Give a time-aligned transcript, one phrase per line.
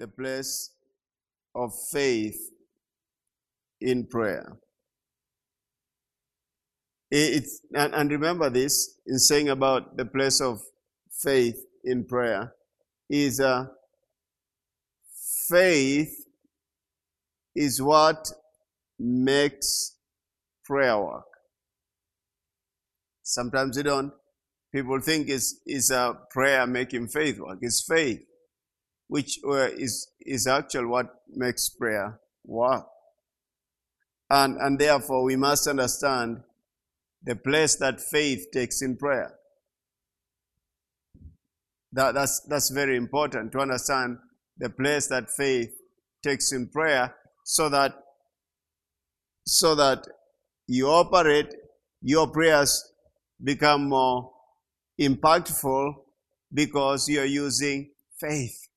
[0.00, 0.70] the place
[1.54, 2.50] of faith
[3.80, 4.58] in prayer.
[7.10, 10.62] It's, and, remember this in saying about the place of
[11.10, 12.54] faith in prayer
[13.10, 13.66] is uh,
[15.48, 16.14] faith
[17.54, 18.30] is what
[18.98, 19.96] makes
[20.64, 21.24] prayer work.
[23.22, 24.12] Sometimes you don't.
[24.72, 27.58] People think is is a prayer making faith work.
[27.60, 28.20] It's faith,
[29.10, 32.86] which uh, is is actually what makes prayer work.
[34.30, 36.44] And and therefore we must understand
[37.20, 39.34] the place that faith takes in prayer.
[41.92, 44.18] That, that's, that's very important to understand
[44.56, 45.74] the place that faith
[46.22, 47.12] takes in prayer
[47.44, 47.92] so that
[49.44, 50.06] so that
[50.68, 51.52] you operate
[52.00, 52.92] your prayers
[53.42, 54.30] become more
[55.00, 55.94] impactful
[56.54, 57.90] because you're using
[58.20, 58.69] faith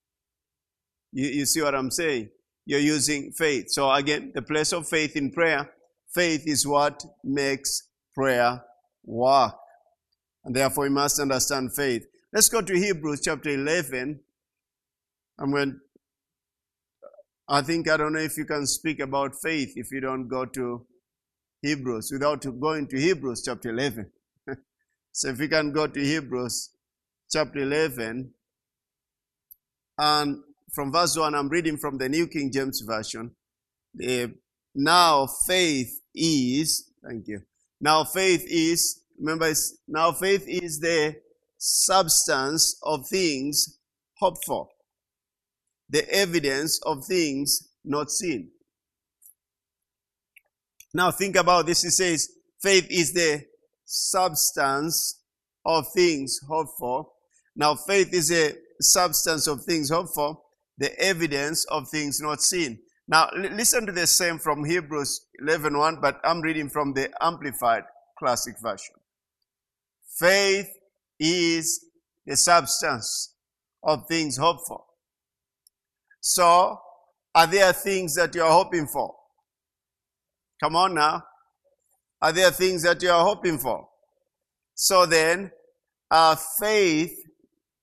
[1.14, 2.30] you, you see what i'm saying?
[2.66, 3.72] You're using faith.
[3.72, 5.70] So again the place of faith in prayer
[6.14, 8.64] faith is what makes prayer
[9.06, 9.56] work.
[10.46, 12.06] And therefore we must understand faith.
[12.32, 14.20] Let's go to hebrews chapter 11
[15.40, 15.80] i'm going
[17.48, 20.46] I think I don't know if you can speak about faith if you don't go
[20.46, 20.86] to
[21.62, 24.10] Hebrews without going to Hebrews chapter 11.
[25.12, 26.70] so if you can go to Hebrews
[27.30, 28.32] chapter 11
[29.98, 30.38] and
[30.74, 33.32] from verse 1 I'm reading from the New King James Version.
[33.94, 34.34] The,
[34.76, 37.42] now faith is thank you.
[37.80, 39.54] Now faith is remember
[39.88, 41.16] now faith is the
[41.58, 43.80] substance of things
[44.18, 44.70] hoped for
[45.90, 48.50] the evidence of things not seen.
[50.94, 51.84] Now think about this.
[51.86, 52.30] It says,
[52.62, 53.46] faith is the
[53.86, 55.22] substance
[55.66, 57.10] of things hoped for.
[57.56, 60.40] Now faith is a substance of things hoped for,
[60.78, 62.80] the evidence of things not seen.
[63.08, 67.84] Now listen to the same from Hebrews 11.1, but I'm reading from the Amplified
[68.18, 68.96] Classic Version.
[70.18, 70.70] Faith
[71.20, 71.86] is
[72.26, 73.36] the substance
[73.84, 74.84] of things hoped for
[76.26, 76.80] so,
[77.36, 79.14] are there things that you are hoping for?
[80.64, 81.22] Come on now.
[82.22, 83.90] Are there things that you are hoping for?
[84.74, 85.52] So then,
[86.10, 87.14] uh, faith,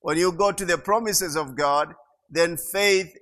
[0.00, 1.92] when you go to the promises of God,
[2.30, 3.12] then faith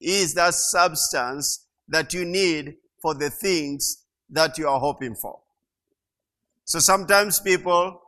[0.00, 5.40] is that substance that you need for the things that you are hoping for.
[6.64, 8.00] So sometimes people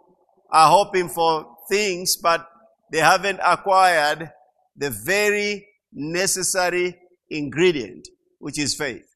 [0.50, 2.48] are hoping for things, but
[2.92, 4.30] they haven't acquired
[4.76, 6.96] the very necessary
[7.30, 8.08] ingredient,
[8.38, 9.06] which is faith.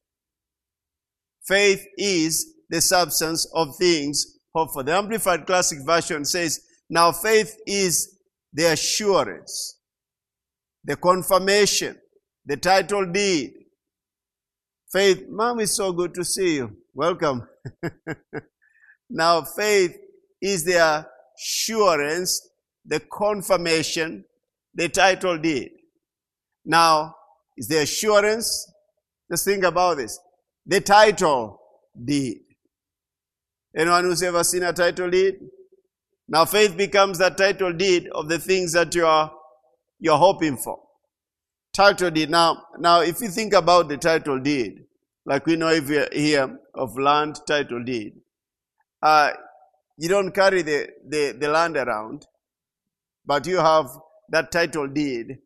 [1.47, 4.83] Faith is the substance of things hoped for.
[4.83, 8.17] The Amplified Classic Version says, Now faith is
[8.51, 9.76] the assurance,
[10.87, 11.97] the confirmation,
[12.45, 13.53] the title deed.
[14.91, 16.77] Faith, Mom, it's so good to see you.
[16.93, 17.47] Welcome.
[19.09, 19.97] now, faith
[20.41, 21.05] is the
[21.37, 22.49] assurance,
[22.85, 24.23] the confirmation,
[24.73, 25.71] the title deed.
[26.63, 27.15] Now,
[27.57, 28.71] is the assurance?
[29.29, 30.17] Just think about this.
[30.65, 31.59] The title
[32.01, 32.39] deed.
[33.75, 35.35] Anyone who's ever seen a title deed?
[36.29, 39.31] Now faith becomes the title deed of the things that you are
[39.99, 40.79] you're hoping for.
[41.73, 42.29] Title deed.
[42.29, 44.85] Now, now if you think about the title deed,
[45.25, 45.69] like we know
[46.11, 48.13] here of land title deed,
[49.01, 49.31] uh,
[49.97, 52.25] you don't carry the, the, the land around,
[53.25, 53.87] but you have
[54.29, 55.39] that title deed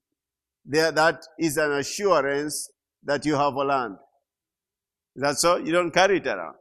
[0.66, 2.70] there, that is an assurance
[3.04, 3.98] that you have a land.
[5.16, 5.58] That's so?
[5.58, 6.56] You don't carry it around.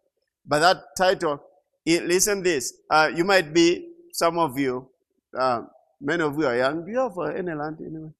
[0.46, 1.42] But that title,
[1.84, 2.72] it, listen this.
[2.90, 4.88] Uh, you might be, some of you,
[5.38, 5.62] uh,
[6.00, 6.84] many of you are young.
[6.84, 8.10] Do you have uh, any land anyway?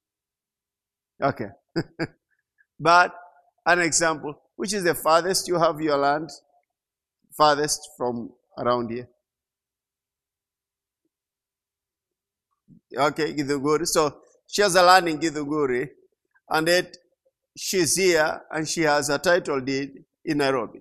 [1.22, 1.48] Okay.
[2.80, 3.14] but
[3.66, 6.30] an example, which is the farthest you have your land?
[7.36, 9.08] Farthest from around here.
[12.96, 13.86] Okay, good.
[13.86, 15.91] So she has a land in Githunguri,
[16.48, 16.97] and yet
[17.56, 20.80] she's here and she has a title deed in Nairobi.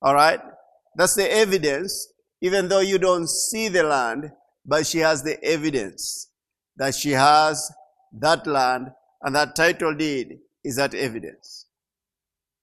[0.00, 0.40] All right?
[0.94, 4.30] That's the evidence, even though you don't see the land,
[4.64, 6.30] but she has the evidence
[6.76, 7.70] that she has
[8.12, 8.88] that land
[9.22, 11.66] and that title deed is that evidence.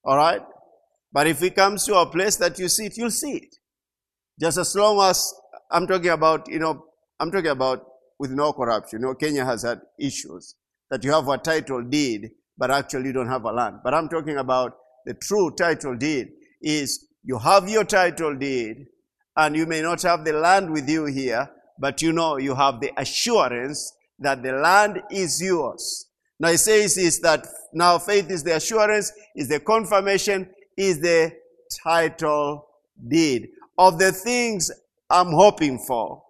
[0.04, 0.42] All right?
[1.12, 3.56] But if it comes to a place that you see it, you'll see it.
[4.40, 5.32] Just as long as
[5.70, 6.84] I'm talking about, you know,
[7.18, 7.86] I'm talking about
[8.18, 9.00] with no corruption.
[9.00, 10.54] You know, Kenya has had issues
[10.90, 13.78] that you have a title deed, but actually you don't have a land.
[13.82, 16.28] But I'm talking about the true title deed
[16.60, 18.86] is you have your title deed
[19.36, 22.80] and you may not have the land with you here, but you know you have
[22.80, 26.06] the assurance that the land is yours.
[26.38, 31.32] Now he says is that now faith is the assurance, is the confirmation, is the
[31.82, 32.66] title
[33.08, 34.70] deed of the things
[35.10, 36.22] I'm hoping for.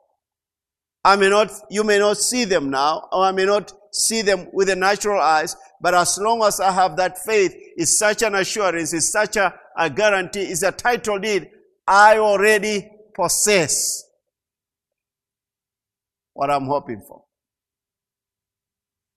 [1.04, 4.48] I may not, you may not see them now, or I may not see them
[4.52, 8.34] with the natural eyes, but as long as I have that faith, it's such an
[8.34, 11.48] assurance, it's such a, a guarantee, it's a title deed.
[11.87, 14.06] I already possess
[16.36, 17.24] what I'm hoping for.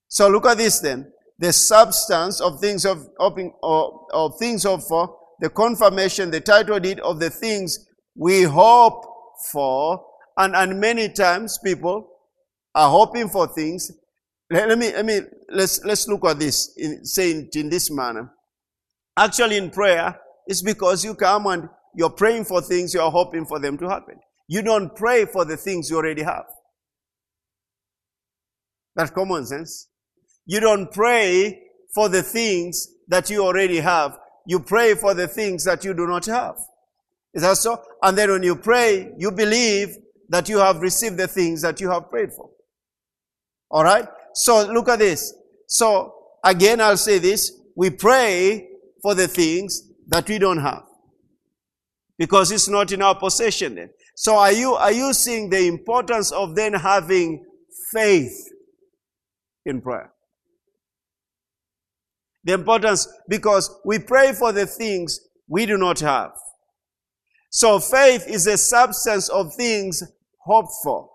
[0.08, 1.12] So look at this then.
[1.38, 6.80] The substance of things of hoping or of things hoped for, the confirmation, the title
[6.80, 7.86] deed of the things
[8.16, 9.04] we hope
[9.52, 10.04] for,
[10.36, 12.08] and, and many times people
[12.74, 13.90] are hoping for things.
[14.50, 15.20] Let, let me let me
[15.50, 18.32] let's let's look at this in saying in this manner.
[19.16, 23.58] Actually, in prayer, it's because you come and you're praying for things you're hoping for
[23.58, 24.18] them to happen.
[24.48, 26.46] You don't pray for the things you already have.
[28.96, 29.88] That's common sense.
[30.46, 31.62] You don't pray
[31.94, 34.18] for the things that you already have.
[34.46, 36.56] You pray for the things that you do not have.
[37.34, 37.80] Is that so?
[38.02, 39.96] And then when you pray, you believe
[40.28, 42.50] that you have received the things that you have prayed for.
[43.70, 44.06] All right?
[44.34, 45.34] So look at this.
[45.66, 46.14] So
[46.44, 47.52] again, I'll say this.
[47.76, 48.68] We pray
[49.02, 50.82] for the things that we don't have.
[52.18, 53.90] Because it's not in our possession then.
[54.14, 57.44] So are you, are you seeing the importance of then having
[57.92, 58.50] faith
[59.70, 60.12] in prayer?
[62.44, 66.32] The importance, because we pray for the things we do not have.
[67.50, 70.02] So faith is a substance of things
[70.38, 71.10] hoped for.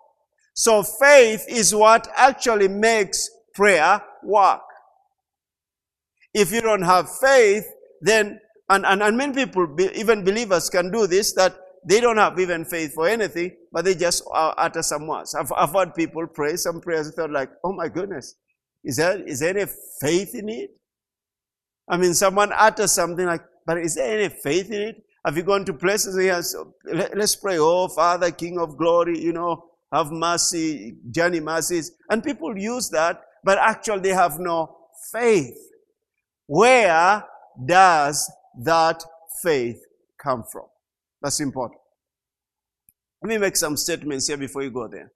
[0.53, 4.61] So faith is what actually makes prayer work.
[6.33, 7.65] If you don't have faith,
[8.01, 11.55] then, and, and, and many people, even believers can do this, that
[11.87, 15.33] they don't have even faith for anything, but they just uh, utter some words.
[15.35, 18.35] I've, I've heard people pray some prayers and thought like, oh my goodness,
[18.85, 20.77] is there, is there any faith in it?
[21.89, 25.03] I mean, someone utters something like, but is there any faith in it?
[25.25, 26.41] Have you gone to places where
[26.93, 31.91] let, us pray, oh Father, King of glory, you know, have mercy, Johnny mercies.
[32.09, 34.77] And people use that, but actually they have no
[35.11, 35.57] faith.
[36.45, 37.23] Where
[37.65, 38.31] does
[38.63, 39.03] that
[39.41, 39.81] faith
[40.21, 40.65] come from?
[41.21, 41.81] That's important.
[43.23, 45.11] Let me make some statements here before you go there.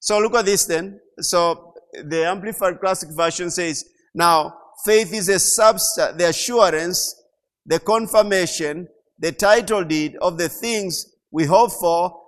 [0.00, 1.00] So look at this then.
[1.20, 1.73] So
[2.04, 4.54] the Amplified Classic Version says, now
[4.84, 7.22] faith is a substance, the assurance,
[7.66, 8.88] the confirmation,
[9.18, 12.20] the title deed of the things we hope for,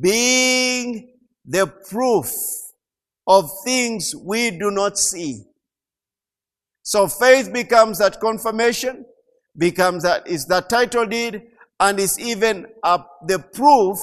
[0.00, 1.14] being
[1.44, 2.30] the proof
[3.26, 5.44] of things we do not see.
[6.82, 9.06] So faith becomes that confirmation,
[9.56, 11.42] becomes that is that title deed,
[11.78, 13.98] and is even uh, the proof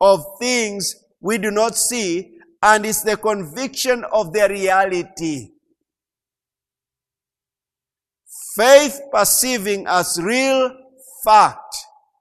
[0.00, 2.31] of things we do not see,
[2.62, 5.50] and it's the conviction of the reality.
[8.56, 10.70] Faith perceiving as real
[11.24, 11.76] fact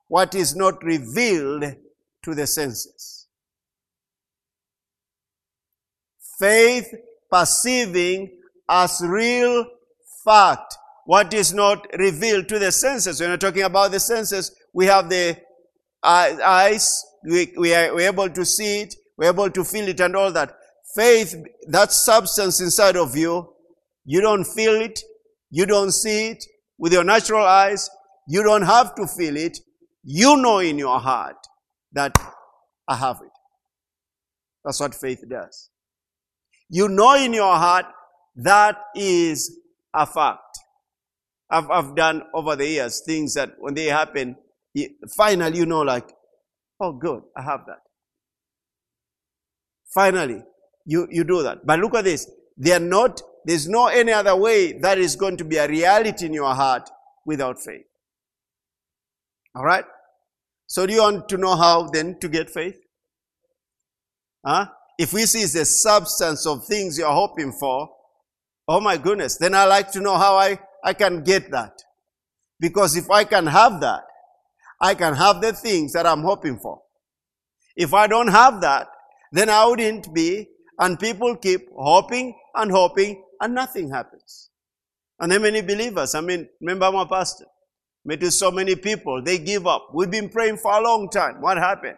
[0.08, 1.64] what is not revealed
[2.24, 3.28] to the senses.
[6.40, 6.94] Faith
[7.30, 8.32] perceiving
[8.68, 9.66] as real
[10.26, 13.20] fact what is not revealed to the senses.
[13.20, 15.38] When we're talking about the senses, we have the
[16.04, 20.15] uh, eyes, we, we are able to see it, we're able to feel it and
[20.15, 20.57] all that.
[20.95, 21.35] Faith,
[21.68, 23.53] that substance inside of you,
[24.03, 25.00] you don't feel it,
[25.51, 26.44] you don't see it
[26.79, 27.87] with your natural eyes,
[28.28, 29.59] you don't have to feel it.
[30.04, 31.37] You know in your heart
[31.94, 32.18] that
[32.87, 33.30] I have it.
[34.66, 35.69] That's what faith does.
[36.69, 37.85] You know in your heart
[38.37, 39.56] that is
[39.94, 40.57] a fact.
[41.47, 44.35] I've, I've done over the years things that when they happen,
[45.16, 46.09] finally you know like,
[46.80, 47.81] oh good, I have that.
[49.94, 50.44] Finally,
[50.86, 51.66] you, you do that.
[51.66, 52.30] But look at this.
[52.57, 56.26] They are not, there's no any other way that is going to be a reality
[56.26, 56.90] in your heart
[57.26, 57.86] without faith.
[59.56, 59.86] All right?
[60.68, 62.78] So do you want to know how then to get faith?
[64.45, 64.68] Huh?
[64.98, 67.90] If we see the substance of things you're hoping for,
[68.68, 71.74] oh my goodness, then I like to know how I, I can get that.
[72.60, 74.04] Because if I can have that,
[74.80, 76.81] I can have the things that I'm hoping for.
[77.76, 78.88] If I don't have that,
[79.31, 80.47] then I wouldn't be,
[80.80, 84.50] and people keep hoping and hoping, and nothing happens.
[85.19, 86.16] And how many believers?
[86.16, 87.45] I mean, remember my pastor?
[88.04, 89.90] Met with so many people, they give up.
[89.94, 91.40] We've been praying for a long time.
[91.40, 91.97] What happened?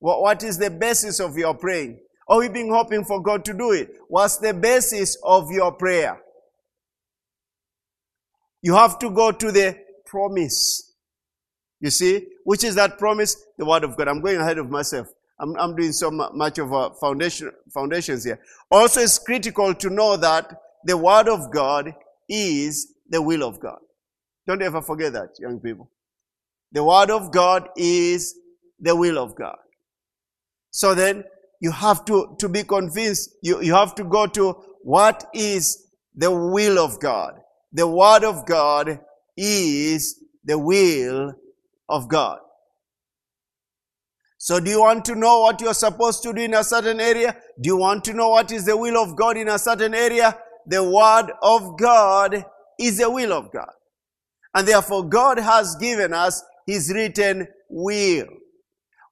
[0.00, 2.00] What, what is the basis of your praying?
[2.28, 3.90] Oh, we've been hoping for God to do it.
[4.08, 6.20] What's the basis of your prayer?
[8.60, 10.92] You have to go to the promise.
[11.80, 13.36] You see, which is that promise?
[13.58, 14.08] The Word of God.
[14.08, 15.06] I'm going ahead of myself.
[15.38, 18.40] I'm, I'm doing so much of a foundation, foundations here.
[18.70, 21.94] Also, it's critical to know that the Word of God
[22.28, 23.78] is the will of God.
[24.46, 25.90] Don't ever forget that, young people.
[26.72, 28.34] The Word of God is
[28.80, 29.58] the will of God.
[30.70, 31.24] So then
[31.60, 34.52] you have to, to be convinced, you, you have to go to
[34.82, 37.34] what is the will of God.
[37.72, 39.00] The Word of God
[39.36, 41.34] is the will
[41.88, 42.38] of God.
[44.38, 47.36] So do you want to know what you're supposed to do in a certain area?
[47.60, 50.38] Do you want to know what is the will of God in a certain area?
[50.66, 52.44] The Word of God
[52.78, 53.70] is the will of God.
[54.54, 58.26] And therefore God has given us His written will.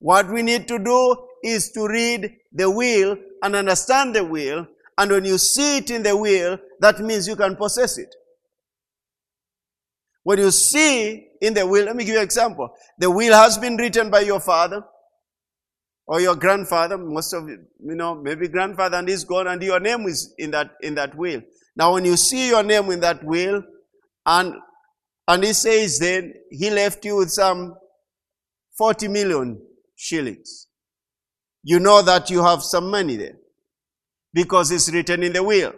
[0.00, 4.66] What we need to do is to read the will and understand the will.
[4.98, 8.14] And when you see it in the will, that means you can possess it.
[10.22, 12.74] When you see in the will, let me give you an example.
[12.98, 14.84] The will has been written by your father
[16.06, 16.98] or your grandfather.
[16.98, 20.72] Most of you, know, maybe grandfather and he's gone and your name is in that,
[20.80, 21.42] in that will.
[21.76, 23.62] Now when you see your name in that will
[24.26, 24.54] and,
[25.26, 27.74] and he says then he left you with some
[28.76, 29.60] 40 million
[29.96, 30.66] shillings.
[31.62, 33.36] You know that you have some money there
[34.34, 35.72] because it's written in the will.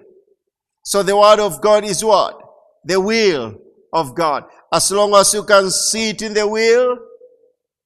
[0.82, 2.40] So the word of God is what?
[2.84, 3.60] The will
[3.92, 4.44] of God.
[4.72, 6.98] As long as you can see it in the will,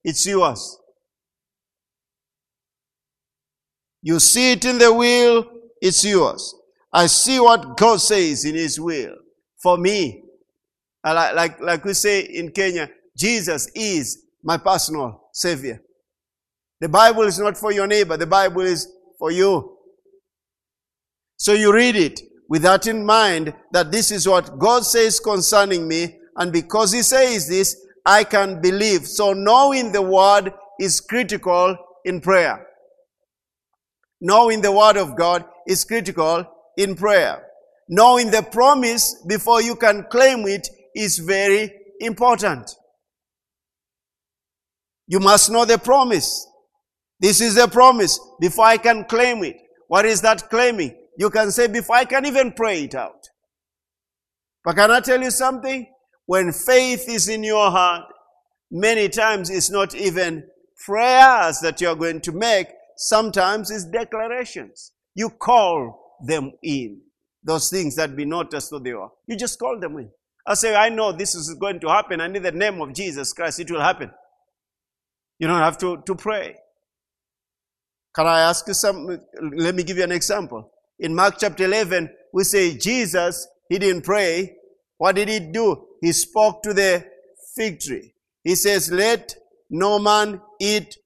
[0.03, 0.80] it's yours.
[4.03, 5.47] You see it in the will,
[5.81, 6.55] it's yours.
[6.93, 9.15] I see what God says in His will
[9.63, 10.25] for me.
[11.05, 15.81] Like, like, like we say in Kenya, Jesus is my personal Savior.
[16.81, 18.89] The Bible is not for your neighbor, the Bible is
[19.19, 19.77] for you.
[21.37, 25.87] So you read it with that in mind that this is what God says concerning
[25.87, 29.07] me, and because He says this, I can believe.
[29.07, 32.67] So knowing the Word is critical in prayer.
[34.21, 36.45] Knowing the Word of God is critical
[36.77, 37.43] in prayer.
[37.89, 42.71] Knowing the promise before you can claim it is very important.
[45.07, 46.47] You must know the promise.
[47.19, 49.57] This is a promise before I can claim it.
[49.89, 50.97] What is that claiming?
[51.19, 53.29] You can say before I can even pray it out.
[54.65, 55.87] But can I tell you something?
[56.27, 58.05] When faith is in your heart,
[58.71, 60.45] many times it's not even
[60.87, 62.69] prayers that you're going to make.
[63.03, 64.93] Sometimes it's declarations.
[65.15, 67.01] You call them in.
[67.43, 69.11] Those things that be not as though they are.
[69.27, 70.11] You just call them in.
[70.47, 73.33] I say, I know this is going to happen, and in the name of Jesus
[73.33, 74.11] Christ, it will happen.
[75.39, 76.57] You don't have to, to pray.
[78.15, 79.19] Can I ask you some?
[79.41, 80.71] Let me give you an example.
[80.99, 84.57] In Mark chapter 11, we say Jesus, he didn't pray.
[84.99, 85.87] What did he do?
[86.03, 87.07] He spoke to the
[87.57, 88.13] fig tree.
[88.45, 89.35] He says, let
[89.71, 90.99] no man eat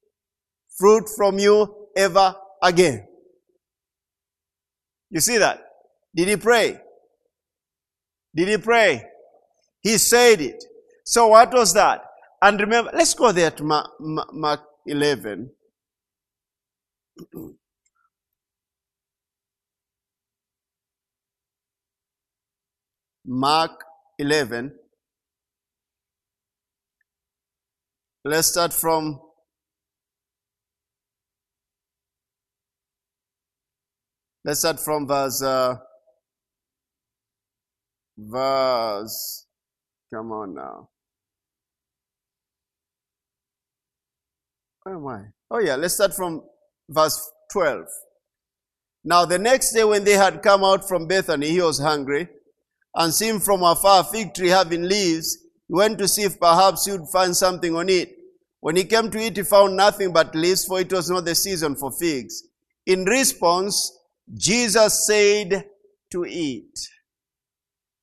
[0.76, 3.06] fruit from you ever again.
[5.10, 5.60] You see that?
[6.14, 6.80] Did he pray?
[8.34, 9.04] Did he pray?
[9.80, 10.64] He said it.
[11.04, 12.04] So what was that?
[12.42, 13.64] And remember, let's go there to
[14.00, 15.50] Mark 11.
[23.26, 23.84] Mark
[24.18, 24.72] 11.
[28.24, 29.20] Let's start from
[34.46, 35.76] Let's start from verse uh,
[38.18, 39.46] verse
[40.12, 40.90] come on now.
[44.82, 45.20] Where am I?
[45.50, 46.42] Oh yeah, let's start from
[46.90, 47.86] verse 12.
[49.02, 52.28] Now the next day when they had come out from Bethany, he was hungry,
[52.94, 56.84] and seeing from afar a fig tree having leaves, he went to see if perhaps
[56.84, 58.14] he would find something on it.
[58.60, 61.34] When he came to it, he found nothing but leaves, for it was not the
[61.34, 62.42] season for figs.
[62.84, 63.90] In response,
[64.32, 65.64] Jesus said
[66.12, 66.88] to eat.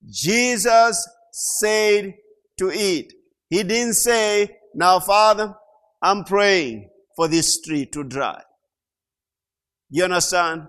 [0.07, 2.13] Jesus said
[2.57, 3.13] to eat.
[3.49, 5.53] He didn't say, now Father,
[6.01, 8.41] I'm praying for this tree to dry.
[9.89, 10.67] You understand?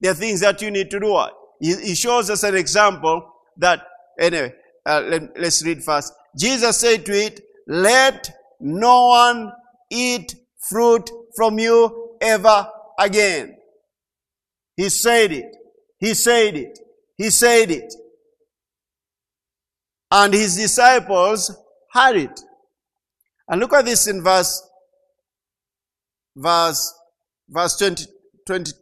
[0.00, 1.20] There are things that you need to do.
[1.60, 3.82] He, shows us an example that,
[4.20, 4.52] anyway,
[4.86, 6.12] uh, let, let's read first.
[6.38, 8.30] Jesus said to it, let
[8.60, 9.52] no one
[9.90, 10.36] eat
[10.68, 12.68] fruit from you ever
[12.98, 13.57] again.
[14.78, 15.56] He said it.
[15.98, 16.78] He said it.
[17.16, 17.92] He said it.
[20.12, 21.50] And his disciples
[21.92, 22.40] heard it.
[23.48, 24.62] And look at this in verse,
[26.36, 26.94] verse
[27.48, 28.04] verse 20,
[28.46, 28.72] 20,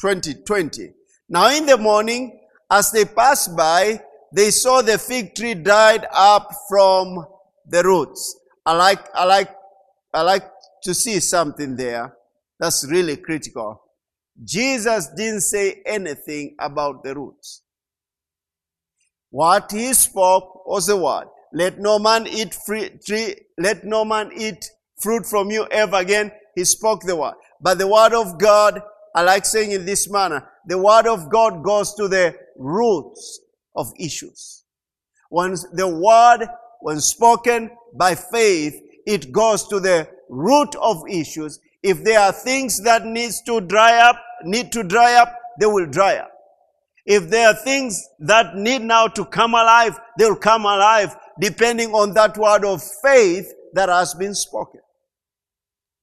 [0.00, 0.92] 20, 20.
[1.28, 2.40] Now in the morning,
[2.70, 4.00] as they passed by,
[4.32, 7.26] they saw the fig tree dried up from
[7.66, 8.38] the roots.
[8.64, 9.50] I like, I like,
[10.14, 10.44] I like
[10.84, 12.14] to see something there.
[12.60, 13.82] That's really critical.
[14.42, 17.62] Jesus didn't say anything about the roots.
[19.30, 21.28] What he spoke was the word.
[21.52, 24.70] Let no man eat free, tree, let no man eat
[25.00, 26.32] fruit from you ever again.
[26.54, 27.34] He spoke the word.
[27.60, 28.82] But the word of God,
[29.14, 33.40] I like saying in this manner, the word of God goes to the roots
[33.74, 34.64] of issues.
[35.28, 36.48] When the word,
[36.80, 38.74] when spoken by faith,
[39.06, 41.60] it goes to the root of issues.
[41.82, 45.86] If there are things that needs to dry up, need to dry up, they will
[45.86, 46.32] dry up.
[47.06, 52.14] If there are things that need now to come alive, they'll come alive depending on
[52.14, 54.80] that word of faith that has been spoken.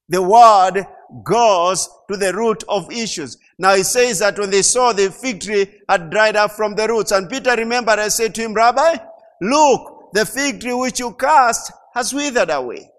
[0.08, 0.86] The word
[1.24, 3.36] goes to the root of issues.
[3.58, 6.88] Now he says that when they saw the fig tree had dried up from the
[6.88, 8.96] roots, and Peter remembered, I said to him, Rabbi,
[9.40, 12.90] look, the fig tree which you cast has withered away.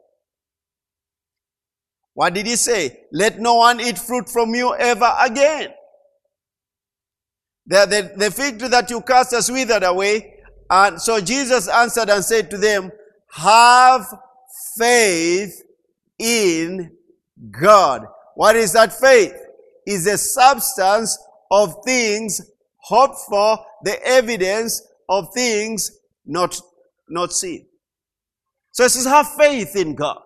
[2.20, 3.00] What did he say?
[3.14, 5.70] Let no one eat fruit from you ever again.
[7.66, 10.34] The, the, the fig tree that you cast has withered away.
[10.70, 12.92] And so Jesus answered and said to them,
[13.32, 14.06] have
[14.78, 15.64] faith
[16.20, 16.92] in
[17.58, 18.06] God.
[18.36, 19.36] What is that faith?
[19.88, 21.18] Is a substance
[21.50, 22.42] of things
[22.80, 25.90] hoped for, the evidence of things
[26.26, 26.60] not,
[27.08, 27.66] not seen.
[28.74, 30.20] So it says, have faith in God.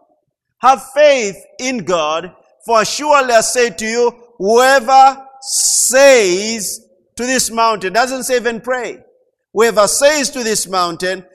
[0.63, 2.33] Have faith in God,
[2.65, 9.03] for surely I say to you, whoever says to this mountain, doesn't say even pray.
[9.53, 11.25] Whoever says to this mountain,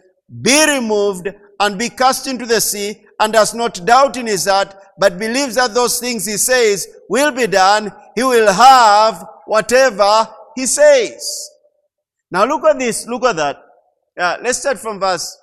[0.40, 1.28] be removed
[1.61, 5.56] and be cast into the sea, and does not doubt in his heart, but believes
[5.56, 11.50] that those things he says will be done, he will have whatever he says.
[12.30, 13.62] Now look at this, look at that.
[14.18, 15.37] Uh, let's start from verse,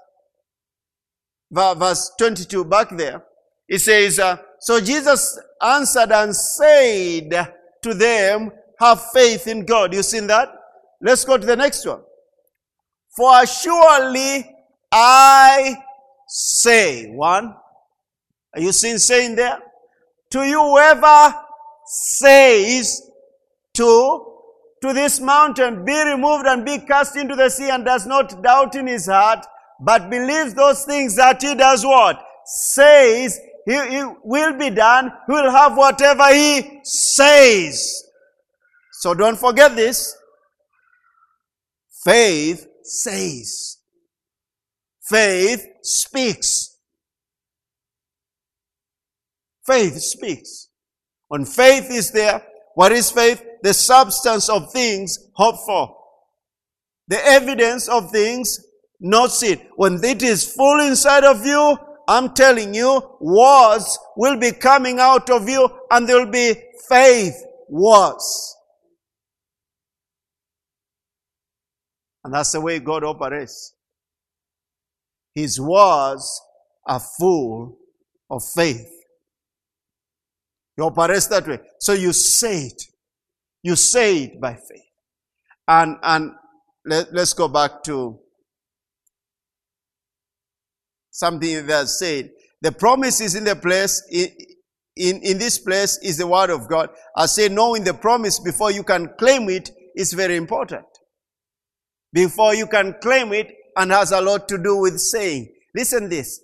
[1.52, 3.24] verse 22, back there.
[3.68, 9.94] It says, uh, So Jesus answered and said to them, Have faith in God.
[9.94, 10.50] You seen that?
[11.02, 12.02] Let's go to the next one.
[13.16, 14.50] For surely
[14.92, 15.76] I
[16.28, 17.56] say, one,
[18.54, 19.60] are you seeing saying there?
[20.32, 21.36] To you whoever
[21.86, 23.10] says
[23.76, 24.26] to,
[24.82, 28.76] to this mountain, be removed and be cast into the sea and does not doubt
[28.76, 29.46] in his heart,
[29.80, 32.22] but believes those things that he does what?
[32.46, 35.12] Says he, he will be done.
[35.28, 38.04] He will have whatever he says.
[38.94, 40.16] So don't forget this.
[42.04, 43.78] Faith says.
[45.02, 46.78] Faith speaks.
[49.66, 50.70] Faith speaks.
[51.28, 52.44] When faith is there,
[52.76, 53.44] what is faith?
[53.64, 55.96] The substance of things hoped for.
[57.08, 58.60] The evidence of things
[59.00, 59.60] not seen.
[59.76, 65.30] When it is full inside of you, I'm telling you, words will be coming out
[65.30, 66.56] of you and there will be
[66.88, 67.36] faith
[67.68, 68.56] wars.
[72.24, 73.74] And that's the way God operates.
[75.34, 76.42] His words
[76.88, 77.78] are full
[78.30, 78.90] of faith.
[80.76, 81.60] He operates that way.
[81.80, 82.84] So you say it.
[83.64, 84.82] You say it by faith.
[85.68, 86.32] And, and
[86.86, 88.20] let, let's go back to
[91.16, 92.30] something that said.
[92.62, 94.28] The promise is in the place, in,
[94.98, 96.90] in, in this place is the word of God.
[97.16, 100.86] I say knowing the promise before you can claim it is very important.
[102.12, 105.54] Before you can claim it and has a lot to do with saying.
[105.74, 106.42] Listen this.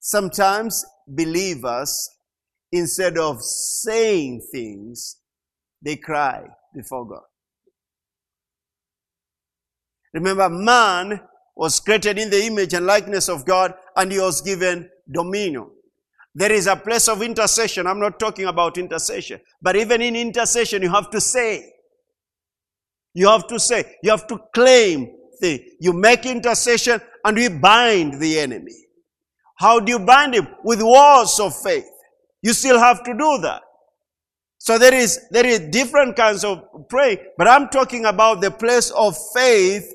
[0.00, 2.10] Sometimes believers
[2.72, 5.16] instead of saying things,
[5.82, 7.22] they cry before God.
[10.12, 11.20] Remember, man
[11.56, 15.68] was created in the image and likeness of God and he was given dominion.
[16.34, 17.86] There is a place of intercession.
[17.86, 21.72] I'm not talking about intercession, but even in intercession, you have to say.
[23.14, 23.96] You have to say.
[24.02, 25.10] You have to claim
[25.40, 25.60] things.
[25.80, 28.76] You make intercession and you bind the enemy.
[29.56, 30.48] How do you bind him?
[30.62, 31.90] With words of faith.
[32.42, 33.62] You still have to do that.
[34.58, 38.90] So there is, there is different kinds of praying, but I'm talking about the place
[38.90, 39.90] of faith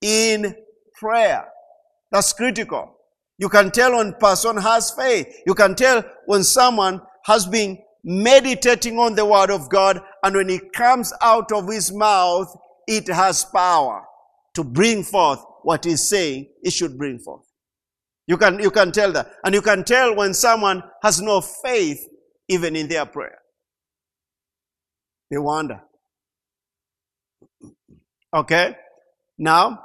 [0.00, 0.54] in
[0.98, 1.46] prayer.
[2.10, 2.94] That's critical.
[3.38, 5.28] You can tell when person has faith.
[5.46, 10.50] You can tell when someone has been meditating on the word of God and when
[10.50, 12.54] it comes out of his mouth,
[12.86, 14.04] it has power
[14.54, 17.44] to bring forth what he's saying it should bring forth.
[18.26, 19.30] You can, you can tell that.
[19.44, 22.06] And you can tell when someone has no faith
[22.48, 23.38] even in their prayer.
[25.30, 25.82] They wonder.
[28.34, 28.76] Okay?
[29.38, 29.84] Now,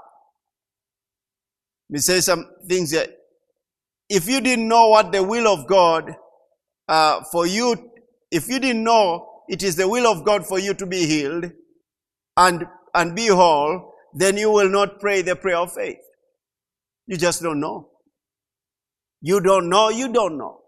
[1.89, 3.07] me say some things here.
[4.09, 6.13] If you didn't know what the will of God
[6.87, 7.91] uh, for you,
[8.31, 11.51] if you didn't know it is the will of God for you to be healed
[12.37, 15.97] and, and be whole, then you will not pray the prayer of faith.
[17.07, 17.89] You just don't know.
[19.21, 20.61] You don't know, you don't know.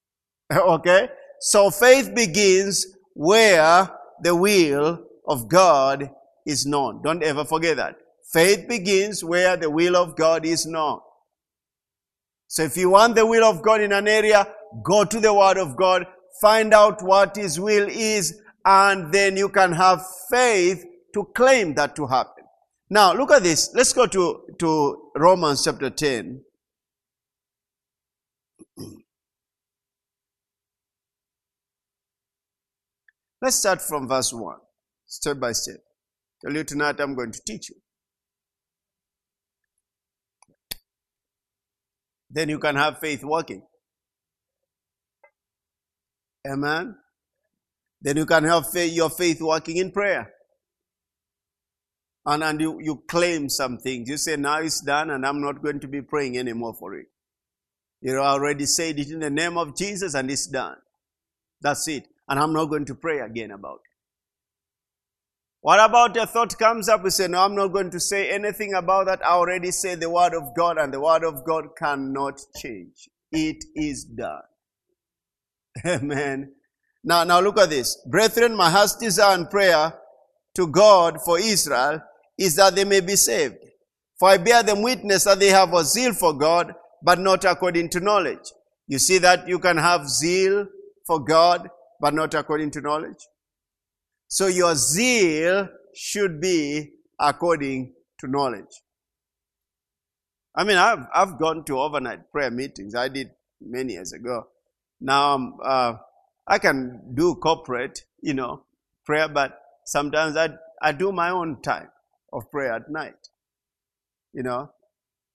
[0.52, 1.08] okay?
[1.40, 3.90] So faith begins where
[4.22, 6.10] the will of God
[6.46, 7.02] is known.
[7.02, 7.96] Don't ever forget that.
[8.32, 11.00] Faith begins where the will of God is known.
[12.48, 14.46] So if you want the will of God in an area,
[14.82, 16.06] go to the Word of God,
[16.40, 20.84] find out what His will is, and then you can have faith
[21.14, 22.44] to claim that to happen.
[22.88, 23.70] Now, look at this.
[23.74, 26.42] Let's go to, to Romans chapter 10.
[33.42, 34.56] Let's start from verse 1,
[35.06, 35.76] step by step.
[36.42, 37.76] Tell you tonight I'm going to teach you.
[42.36, 43.62] Then you can have faith working.
[46.46, 46.94] Amen.
[48.02, 50.30] Then you can have faith, your faith working in prayer.
[52.26, 54.10] And, and you, you claim some things.
[54.10, 57.06] You say, now it's done and I'm not going to be praying anymore for it.
[58.02, 60.76] You know, I already said it in the name of Jesus and it's done.
[61.62, 62.06] That's it.
[62.28, 63.80] And I'm not going to pray again about.
[65.66, 67.02] What about a thought comes up?
[67.02, 69.26] We say, No, I'm not going to say anything about that.
[69.26, 73.08] I already said the word of God, and the word of God cannot change.
[73.32, 74.44] It is done.
[75.84, 76.52] Amen.
[77.02, 78.00] Now, now look at this.
[78.08, 79.92] Brethren, my heart's desire and prayer
[80.54, 82.00] to God for Israel
[82.38, 83.56] is that they may be saved.
[84.20, 87.88] For I bear them witness that they have a zeal for God, but not according
[87.88, 88.52] to knowledge.
[88.86, 90.68] You see that you can have zeal
[91.08, 91.68] for God,
[92.00, 93.18] but not according to knowledge?
[94.36, 98.82] So your zeal should be according to knowledge.
[100.54, 102.94] I mean, I've, I've gone to overnight prayer meetings.
[102.94, 103.30] I did
[103.62, 104.48] many years ago.
[105.00, 105.94] Now, um, uh,
[106.46, 108.64] I can do corporate, you know,
[109.06, 110.50] prayer, but sometimes I,
[110.82, 111.88] I do my own time
[112.30, 113.30] of prayer at night,
[114.34, 114.70] you know.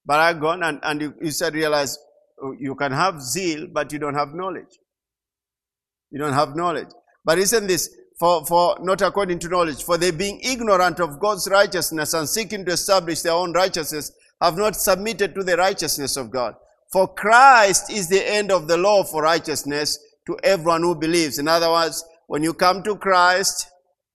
[0.06, 1.98] But I've gone and, and you, you said, realize
[2.40, 4.78] oh, you can have zeal, but you don't have knowledge.
[6.12, 6.90] You don't have knowledge.
[7.26, 7.90] But isn't this,
[8.22, 12.64] for, for not according to knowledge, for they being ignorant of God's righteousness and seeking
[12.66, 16.54] to establish their own righteousness, have not submitted to the righteousness of God.
[16.94, 21.40] For Christ is the end of the law for righteousness to everyone who believes.
[21.40, 23.66] In other words, when you come to Christ,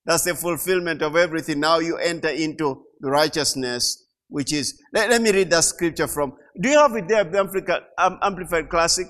[0.04, 1.58] that's the fulfillment of everything.
[1.58, 6.34] Now you enter into the righteousness, which is, let, let me read that scripture from,
[6.60, 9.08] do you have it there, the um, Amplified Classic?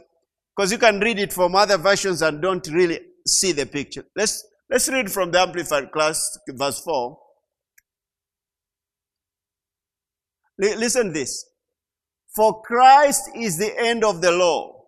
[0.57, 4.07] Because you can read it from other versions and don't really see the picture.
[4.17, 7.19] Let's, let's read from the Amplified Class, verse 4.
[10.63, 11.45] L- listen this.
[12.35, 14.85] For Christ is the end of the law,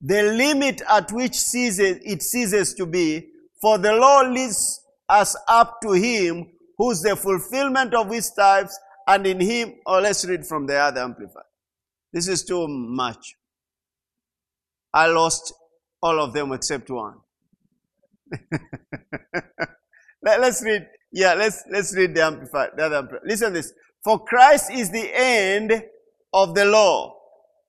[0.00, 3.28] the limit at which ceases, it ceases to be,
[3.60, 6.46] for the law leads us up to Him
[6.78, 10.76] who's the fulfillment of His types, and in Him, or oh, let's read from the
[10.76, 11.44] other Amplified.
[12.12, 13.34] This is too much.
[14.92, 15.52] I lost
[16.02, 17.16] all of them except one.
[20.22, 20.86] Let, us read.
[21.12, 22.70] Yeah, let's let's read the amplified.
[22.76, 23.28] The other amplified.
[23.28, 23.72] Listen this.
[24.02, 25.82] For Christ is the end
[26.32, 27.16] of the law.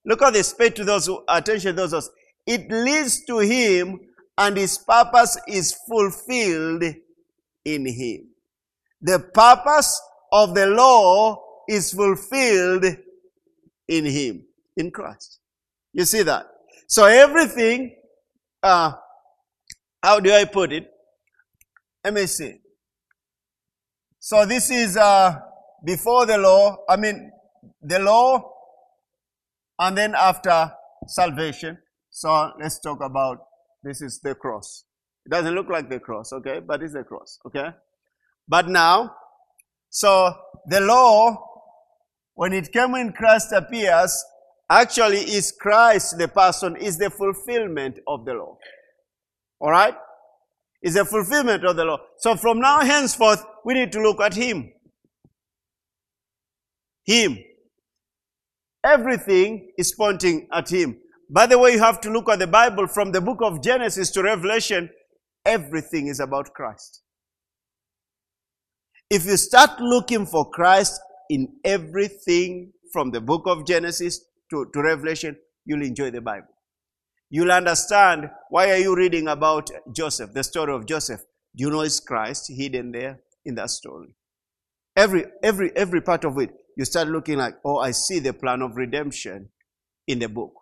[0.05, 0.53] Look at this.
[0.53, 2.09] Pay to those who attention those us.
[2.45, 3.99] It leads to him,
[4.37, 6.83] and his purpose is fulfilled
[7.65, 8.29] in him.
[9.01, 12.85] The purpose of the law is fulfilled
[13.87, 15.39] in him, in Christ.
[15.93, 16.47] You see that?
[16.87, 17.95] So everything,
[18.63, 18.93] uh,
[20.07, 20.89] how do I put it?
[22.01, 22.53] Let me see.
[24.19, 25.35] So this is uh,
[25.83, 27.29] before the law, I mean,
[27.81, 28.53] the law,
[29.77, 30.71] and then after
[31.07, 31.77] salvation.
[32.09, 33.39] So let's talk about
[33.83, 34.85] this is the cross.
[35.25, 37.67] It doesn't look like the cross, okay, but it's the cross, okay?
[38.47, 39.13] But now,
[39.89, 40.33] so
[40.67, 41.35] the law,
[42.33, 44.23] when it came in Christ appears,
[44.69, 48.57] actually is Christ, the person, is the fulfillment of the law.
[49.59, 49.95] All right?
[50.81, 51.97] Is a fulfillment of the law.
[52.17, 54.71] So from now henceforth, we need to look at Him.
[57.05, 57.37] Him.
[58.83, 60.97] Everything is pointing at Him.
[61.29, 64.11] By the way, you have to look at the Bible from the book of Genesis
[64.11, 64.89] to Revelation.
[65.45, 67.01] Everything is about Christ.
[69.09, 74.19] If you start looking for Christ in everything from the book of Genesis
[74.51, 76.47] to, to Revelation, you'll enjoy the Bible.
[77.29, 81.21] You'll understand why are you reading about Joseph, the story of Joseph.
[81.55, 84.15] Do you know it's Christ hidden there in that story?
[84.95, 88.61] Every, every, every part of it, you start looking like, oh, I see the plan
[88.61, 89.49] of redemption
[90.07, 90.53] in the book.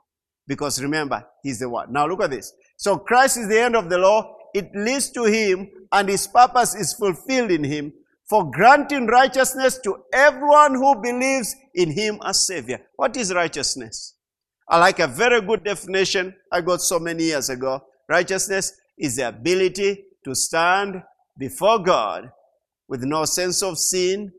[0.48, 1.92] Because remember, he's the one.
[1.92, 2.54] Now look at this.
[2.78, 4.36] So Christ is the end of the law.
[4.56, 7.92] it leads to him and his purpose is fulfilled in him
[8.30, 12.80] for granting righteousness to everyone who believes in him as Savior.
[12.96, 14.16] What is righteousness?
[14.68, 17.84] I like a very good definition I got so many years ago.
[18.10, 21.04] Righteousness is the ability to stand
[21.38, 22.32] before God
[22.88, 24.32] with no sense of sin,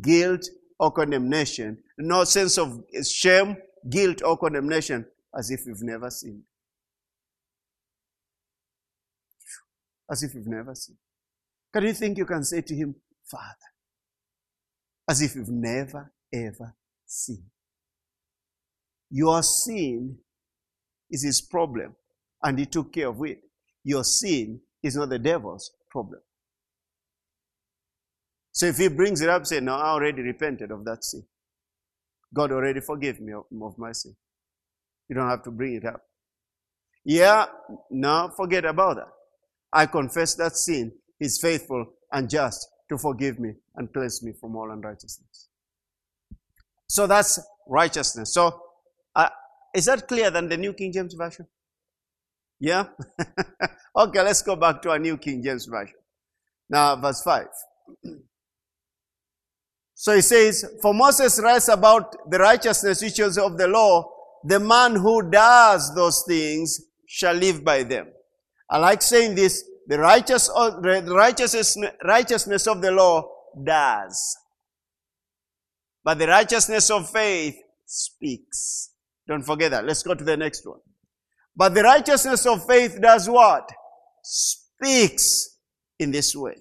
[0.00, 3.56] guilt, or condemnation, no sense of shame,
[3.88, 6.42] guilt, or condemnation, as if you've never sinned.
[10.10, 10.98] As if you've never sinned.
[11.72, 12.94] Can you think you can say to him,
[13.24, 13.44] Father?
[15.08, 16.74] As if you've never, ever
[17.06, 17.50] sinned.
[19.16, 20.18] Your sin
[21.08, 21.94] is his problem,
[22.42, 23.42] and he took care of it.
[23.84, 26.20] Your sin is not the devil's problem.
[28.50, 31.22] So if he brings it up, say, No, I already repented of that sin.
[32.34, 33.44] God already forgave me of,
[33.78, 34.16] my sin.
[35.08, 36.02] You don't have to bring it up.
[37.04, 37.46] Yeah,
[37.92, 39.12] no, forget about that.
[39.72, 40.90] I confess that sin.
[41.20, 45.50] He's faithful and just to forgive me and cleanse me from all unrighteousness.
[46.88, 48.34] So that's righteousness.
[48.34, 48.60] So,
[49.14, 49.28] uh,
[49.74, 51.46] is that clearer than the New King James Version?
[52.60, 52.86] Yeah?
[53.96, 55.96] okay, let's go back to our New King James Version.
[56.68, 57.46] Now, verse 5.
[59.94, 64.10] so he says, For Moses writes about the righteousness which is of the law,
[64.44, 68.08] the man who does those things shall live by them.
[68.70, 73.28] I like saying this the, righteous, the righteousness, righteousness of the law
[73.62, 74.38] does.
[76.02, 78.93] But the righteousness of faith speaks.
[79.26, 79.84] Don't forget that.
[79.84, 80.80] Let's go to the next one.
[81.56, 83.70] But the righteousness of faith does what?
[84.22, 85.58] Speaks
[85.98, 86.56] in this way.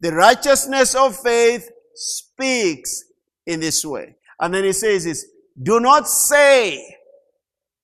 [0.00, 3.04] The righteousness of faith speaks
[3.46, 4.16] in this way.
[4.40, 5.26] And then he says this,
[5.62, 6.96] do not say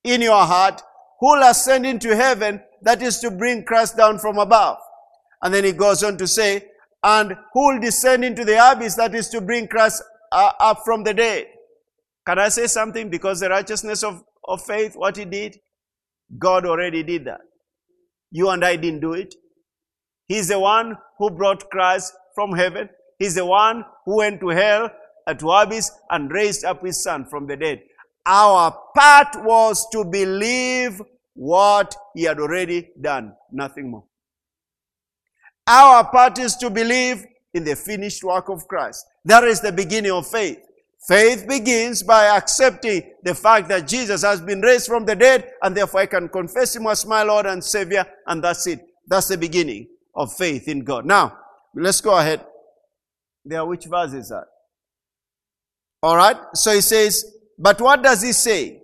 [0.03, 0.81] in your heart,
[1.19, 4.77] who will ascend into heaven that is to bring Christ down from above.
[5.41, 6.65] And then he goes on to say,
[7.03, 11.03] and who will descend into the abyss that is to bring Christ uh, up from
[11.03, 11.47] the dead.
[12.27, 13.09] Can I say something?
[13.09, 15.57] Because the righteousness of, of faith, what he did,
[16.37, 17.39] God already did that.
[18.31, 19.33] You and I didn't do it.
[20.27, 22.89] He's the one who brought Christ from heaven.
[23.17, 24.91] He's the one who went to hell,
[25.39, 27.81] to abyss, and raised up his son from the dead.
[28.25, 31.01] Our part was to believe
[31.33, 34.03] what he had already done, nothing more.
[35.65, 39.05] Our part is to believe in the finished work of Christ.
[39.23, 40.59] That is the beginning of faith.
[41.05, 45.75] Faith begins by accepting the fact that Jesus has been raised from the dead, and
[45.75, 48.79] therefore I can confess him as my Lord and Savior, and that's it.
[49.07, 51.05] That's the beginning of faith in God.
[51.05, 51.37] Now,
[51.75, 52.45] let's go ahead.
[53.45, 54.45] There, which verse is that?
[56.03, 56.35] All right.
[56.53, 57.23] So he says,
[57.57, 58.81] but what does he say?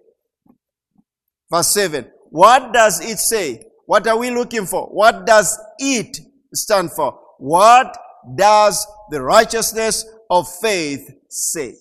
[1.52, 2.10] Verse 7.
[2.30, 3.64] What does it say?
[3.86, 4.88] What are we looking for?
[4.88, 6.18] What does it
[6.54, 7.20] stand for?
[7.38, 7.98] What
[8.36, 11.76] does the righteousness of faith say?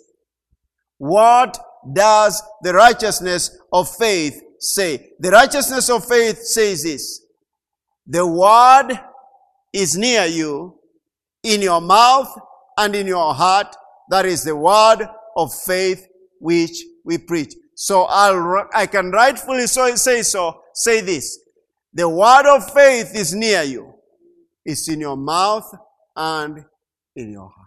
[1.03, 1.59] What
[1.93, 5.11] does the righteousness of faith say?
[5.19, 7.27] The righteousness of faith says this.
[8.07, 9.01] The word
[9.73, 10.79] is near you
[11.43, 12.33] in your mouth
[12.79, 13.75] and in your heart.
[14.11, 16.07] That is the word of faith
[16.39, 17.53] which we preach.
[17.75, 21.37] So I'll, I can rightfully so, say so, say this.
[21.93, 23.93] The word of faith is near you.
[24.65, 25.69] It's in your mouth
[26.15, 26.65] and
[27.17, 27.62] in your heart.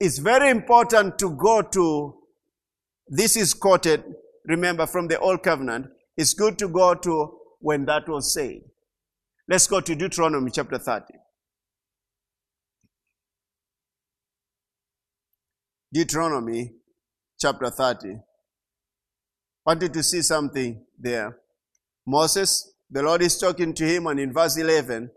[0.00, 2.14] It's very important to go to,
[3.06, 4.02] this is quoted,
[4.46, 5.88] remember, from the Old Covenant.
[6.16, 8.62] It's good to go to when that was said.
[9.46, 11.04] Let's go to Deuteronomy chapter 30.
[15.92, 16.72] Deuteronomy
[17.38, 18.20] chapter 30.
[19.66, 21.36] Wanted to see something there.
[22.06, 25.10] Moses, the Lord is talking to him, and in verse 11,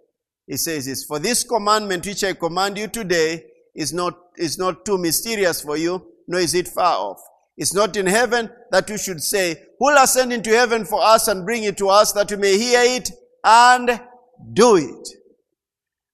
[0.46, 4.86] he says this, For this commandment which I command you today is not, is not
[4.86, 7.22] too mysterious for you, nor is it far off.
[7.58, 11.28] It's not in heaven that you should say, Who will ascend into heaven for us
[11.28, 13.12] and bring it to us that we may hear it
[13.44, 14.00] and
[14.54, 15.10] do it?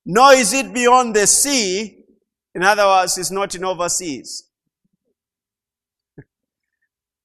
[0.05, 2.03] Nor is it beyond the sea.
[2.55, 4.45] In other words, it's not in overseas.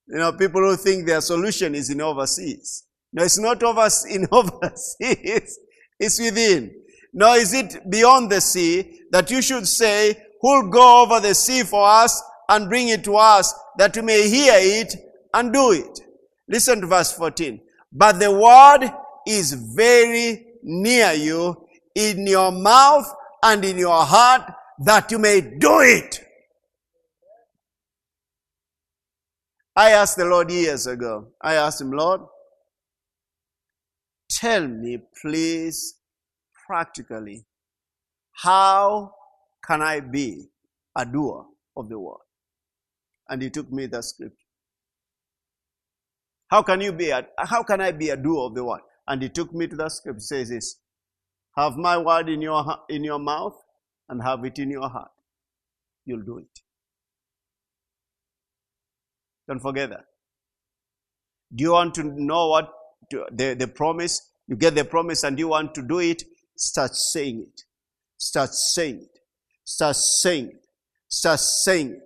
[0.07, 2.85] You know, people who think their solution is in overseas.
[3.11, 5.59] No, it's not over, in overseas.
[5.99, 6.84] It's within.
[7.15, 11.63] Nor is it beyond the sea that you should say, who'll go over the sea
[11.63, 14.95] for us and bring it to us that we may hear it
[15.33, 16.01] and do it.
[16.49, 17.61] Listen to verse 14.
[17.93, 18.93] But the word
[19.27, 23.07] is very near you in your mouth
[23.43, 24.51] and in your heart
[24.81, 26.21] that you may do it.
[29.77, 32.21] I asked the Lord years ago, I asked him, Lord,
[34.31, 35.95] tell me, please,
[36.67, 37.45] practically,
[38.33, 39.13] how
[39.67, 40.49] can I be
[40.97, 41.47] a doer
[41.77, 42.19] of the word?
[43.29, 44.37] And he took me the scripture.
[46.49, 48.81] How can you be a, how can I be a doer of the word?
[49.07, 50.21] And he took me to the scripture.
[50.21, 50.77] says this,
[51.57, 53.57] have my word in your, in your mouth
[54.09, 55.11] and have it in your heart.
[56.05, 56.61] You'll do it.
[59.49, 60.05] Don't forget that.
[61.55, 62.71] Do you want to know what
[63.11, 64.31] to, the, the promise?
[64.49, 66.23] You get the promise and you want to do it?
[66.57, 67.63] Start saying it.
[68.17, 69.19] Start saying it.
[69.65, 70.67] Start saying it.
[71.09, 72.01] Start saying it.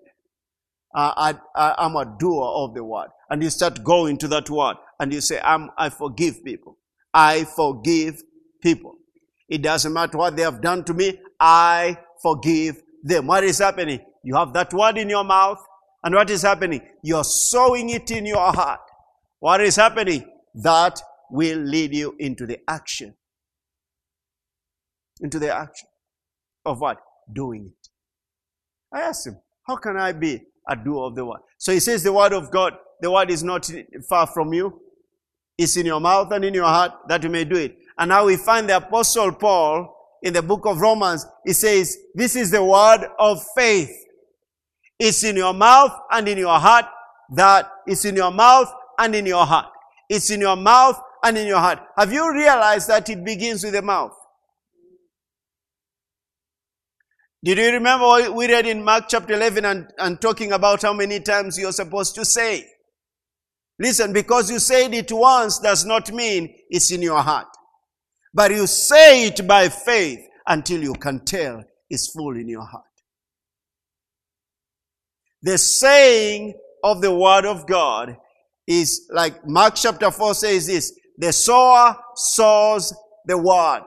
[0.95, 3.09] I, I, I'm a doer of the word.
[3.31, 6.79] And you start going to that word and you say, I'm, I forgive people.
[7.13, 8.23] I forgive
[8.63, 8.97] people.
[9.49, 11.21] It doesn't matter what they have done to me.
[11.39, 13.27] I forgive them.
[13.27, 14.01] What is happening?
[14.23, 15.63] You have that word in your mouth.
[16.03, 16.81] And what is happening?
[17.03, 18.81] You're sowing it in your heart.
[19.41, 20.25] What is happening?
[20.55, 23.15] That will lead you into the action.
[25.21, 25.89] Into the action
[26.65, 26.99] of what?
[27.33, 27.89] Doing it.
[28.93, 31.41] I asked him, How can I be a doer of the word?
[31.59, 33.71] So he says, The word of God, the word is not
[34.09, 34.81] far from you.
[35.57, 37.77] It's in your mouth and in your heart that you may do it.
[37.99, 41.27] And now we find the apostle Paul in the book of Romans.
[41.45, 43.91] He says, This is the word of faith.
[44.99, 46.87] It's in your mouth and in your heart
[47.35, 49.67] that it's in your mouth and in your heart.
[50.09, 51.81] It's in your mouth and in your heart.
[51.97, 54.13] Have you realized that it begins with the mouth?
[57.43, 60.93] Did you remember what we read in Mark chapter 11 and, and talking about how
[60.93, 62.67] many times you're supposed to say?
[63.79, 67.47] Listen, because you said it once does not mean it's in your heart.
[68.35, 72.85] But you say it by faith until you can tell it's full in your heart.
[75.43, 78.17] The saying of the word of God
[78.67, 82.93] is like Mark chapter 4 says this the sower sows
[83.27, 83.83] the word.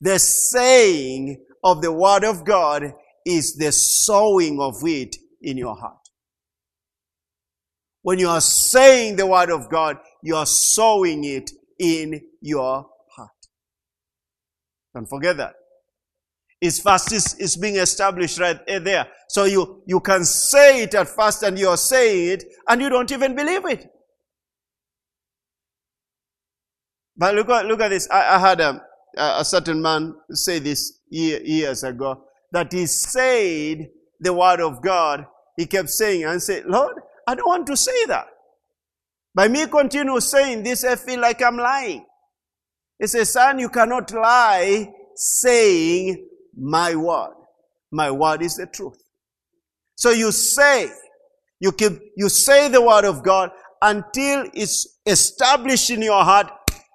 [0.00, 2.94] The saying of the word of God
[3.26, 5.98] is the sowing of it in your heart.
[8.02, 13.30] When you are saying the word of God, you are sowing it in your heart.
[14.94, 15.54] Don't forget that.
[16.60, 19.08] It's fast It's being established right there.
[19.28, 23.10] So you, you can say it at first and you're saying it and you don't
[23.12, 23.88] even believe it.
[27.16, 28.08] But look at, look at this.
[28.10, 28.82] I, I had a,
[29.16, 33.88] a certain man say this years ago that he said
[34.20, 35.26] the word of God.
[35.56, 38.26] He kept saying and said, Lord, I don't want to say that.
[39.34, 42.04] By me continue saying this, I feel like I'm lying.
[42.98, 47.34] He says, son, you cannot lie saying my word.
[47.92, 49.00] My word is the truth.
[49.94, 50.90] So you say,
[51.60, 53.50] you keep, you say the word of God
[53.82, 56.50] until it's established in your heart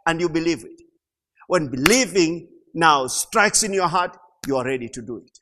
[0.06, 0.82] and you believe it.
[1.48, 5.40] When believing now strikes in your heart, you are ready to do it.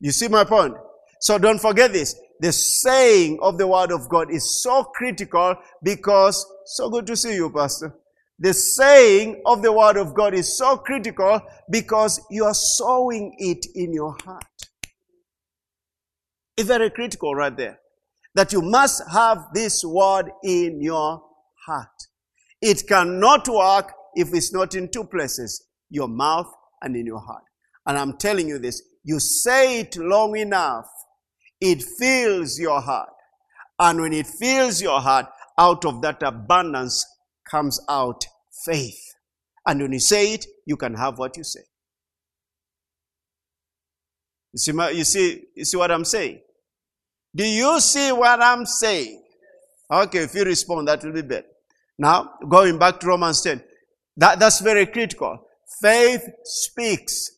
[0.00, 0.74] You see my point?
[1.20, 2.18] So don't forget this.
[2.40, 7.36] The saying of the word of God is so critical because, so good to see
[7.36, 7.94] you, Pastor.
[8.40, 13.64] The saying of the word of God is so critical because you are sowing it
[13.76, 14.44] in your heart.
[16.56, 17.78] It's very critical right there.
[18.34, 21.22] That you must have this word in your
[21.66, 22.08] heart.
[22.60, 27.44] It cannot work if it's not in two places, your mouth and in your heart.
[27.86, 30.86] And I'm telling you this, you say it long enough,
[31.60, 33.10] it fills your heart.
[33.78, 35.26] And when it fills your heart,
[35.58, 37.04] out of that abundance
[37.48, 38.24] comes out
[38.64, 39.00] faith.
[39.66, 41.60] And when you say it, you can have what you say.
[44.52, 46.40] You see, you see, you see what I'm saying?
[47.34, 49.22] Do you see what I'm saying?
[49.90, 51.46] Okay, if you respond, that will be better.
[51.98, 53.62] Now, going back to Romans 10,
[54.16, 55.38] that, that's very critical.
[55.80, 57.30] Faith speaks.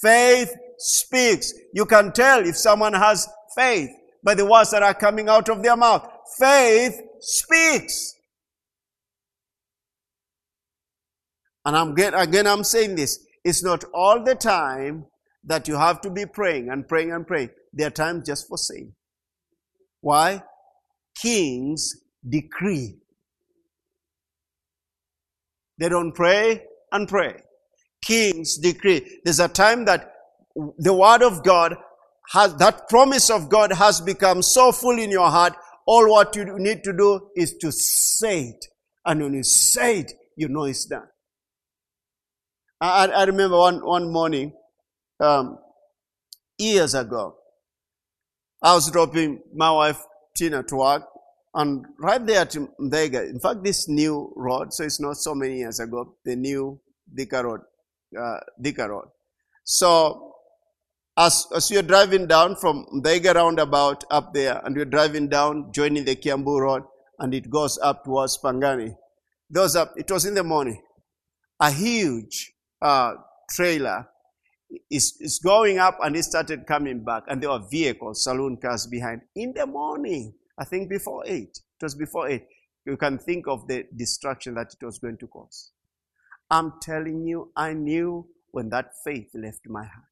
[0.00, 1.52] Faith speaks.
[1.72, 3.90] You can tell if someone has faith
[4.24, 6.08] by the words that are coming out of their mouth.
[6.38, 8.14] Faith speaks.
[11.64, 13.24] And I'm again, again, I'm saying this.
[13.44, 15.06] It's not all the time
[15.44, 17.50] that you have to be praying and praying and praying.
[17.72, 18.94] There are times just for saying.
[20.00, 20.42] Why?
[21.20, 21.94] Kings
[22.28, 22.98] decree.
[25.78, 27.40] They don't pray and pray.
[28.04, 29.20] Kings decree.
[29.24, 30.12] There's a time that
[30.78, 31.76] the word of God
[32.32, 35.54] has, that promise of God has become so full in your heart.
[35.86, 38.64] All what you need to do is to say it.
[39.04, 41.08] And when you say it, you know it's done.
[42.80, 44.52] I, I remember one, one morning,
[45.20, 45.58] um,
[46.58, 47.36] years ago,
[48.62, 50.00] I was dropping my wife
[50.36, 51.02] Tina to work,
[51.54, 55.58] and right there to Muthaiga, in fact, this new road, so it's not so many
[55.58, 56.80] years ago, the new
[57.14, 57.60] Thika Road,
[58.18, 59.08] uh, Thika Road.
[59.64, 60.32] So
[61.16, 66.04] as, as you're driving down from Muthaiga roundabout up there, and you're driving down, joining
[66.04, 66.84] the Kiambu Road,
[67.18, 68.96] and it goes up towards Pangani.
[69.50, 70.82] Those up, it was in the morning.
[71.60, 73.14] A huge uh,
[73.50, 74.08] trailer
[74.90, 78.86] is, is going up and it started coming back, and there were vehicles, saloon cars
[78.86, 80.34] behind in the morning.
[80.58, 81.42] I think before 8.
[81.42, 82.42] It was before 8.
[82.86, 85.70] You can think of the destruction that it was going to cause.
[86.50, 90.06] I'm telling you, I knew when that faith left my heart.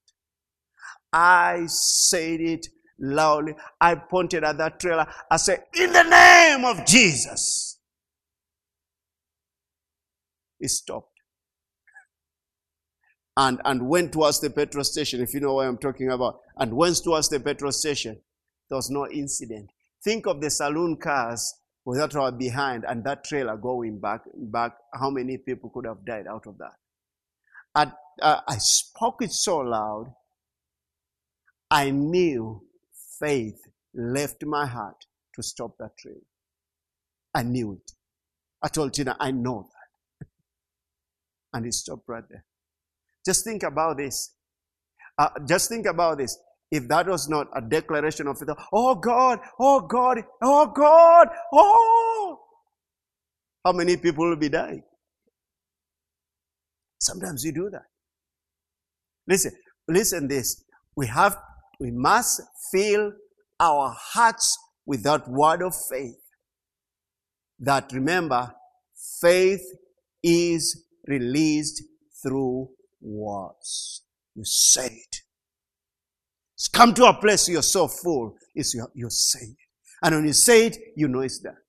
[1.13, 2.69] I said it
[2.99, 3.55] loudly.
[3.81, 5.07] I pointed at that trailer.
[5.31, 7.79] I said, In the name of Jesus.
[10.59, 11.07] It stopped.
[13.37, 16.41] And, and went towards the petrol station, if you know what I'm talking about.
[16.57, 18.21] And went towards the petrol station.
[18.69, 19.71] There was no incident.
[20.05, 21.55] Think of the saloon cars
[21.95, 24.73] that were behind and that trailer going back, back.
[24.93, 26.75] How many people could have died out of that?
[27.75, 30.13] I, uh, I spoke it so loud.
[31.71, 32.63] I knew
[33.19, 33.61] faith
[33.95, 36.23] left my heart to stop that train.
[37.35, 37.93] I knew it.
[38.63, 39.69] I told Tina, I know
[40.21, 40.27] that.
[41.55, 42.45] and it stopped right there.
[43.25, 44.35] Just think about this.
[45.17, 46.37] Uh, just think about this
[46.71, 52.39] if that was not a declaration of faith, oh God, oh God, oh God, oh,
[53.65, 54.83] how many people will be dying?
[57.01, 57.87] Sometimes you do that.
[59.27, 59.53] Listen,
[59.89, 60.65] listen this.
[60.97, 61.37] We have,
[61.81, 62.43] we must
[62.73, 63.13] fill
[63.59, 64.57] our hearts
[64.87, 66.17] with that word of faith.
[67.59, 68.55] That remember,
[69.21, 69.63] faith
[70.23, 71.83] is released
[72.23, 74.03] through words.
[74.35, 75.17] You say it.
[76.69, 79.57] Come to a place you're so full, it's you're, you're saying.
[80.03, 81.63] And when you say it, you know it's there.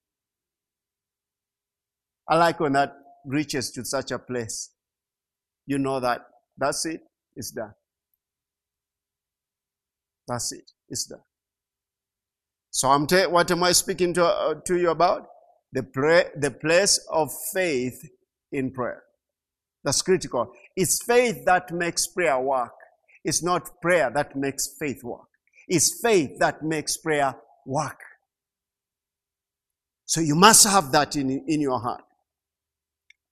[2.28, 2.94] I like when that
[3.26, 4.70] reaches to such a place.
[5.66, 6.22] You know that
[6.58, 7.02] that's it,
[7.36, 7.76] it's there.
[10.28, 11.24] That's it, it's there.
[12.70, 15.28] So I'm t- what am I speaking to, uh, to you about?
[15.74, 18.02] The, pray- the place of faith
[18.52, 19.04] in prayer.
[19.84, 20.52] That's critical.
[20.76, 22.72] It's faith that makes prayer work.
[23.24, 25.28] It's not prayer that makes faith work.
[25.68, 28.00] It's faith that makes prayer work.
[30.06, 32.04] So you must have that in, in your heart.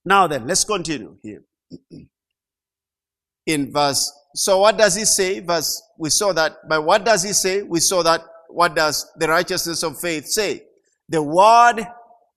[0.06, 1.44] Now then, let's continue here.
[3.46, 5.40] in verse, so what does he say?
[5.40, 7.64] Verse, we saw that, but what does he say?
[7.64, 10.64] We saw that, what does the righteousness of faith say?
[11.10, 11.86] The word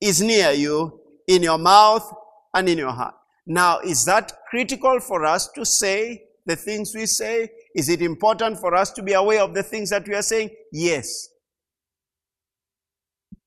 [0.01, 2.13] is near you, in your mouth
[2.55, 3.15] and in your heart.
[3.47, 7.51] Now, is that critical for us to say the things we say?
[7.75, 10.51] Is it important for us to be aware of the things that we are saying?
[10.73, 11.29] Yes.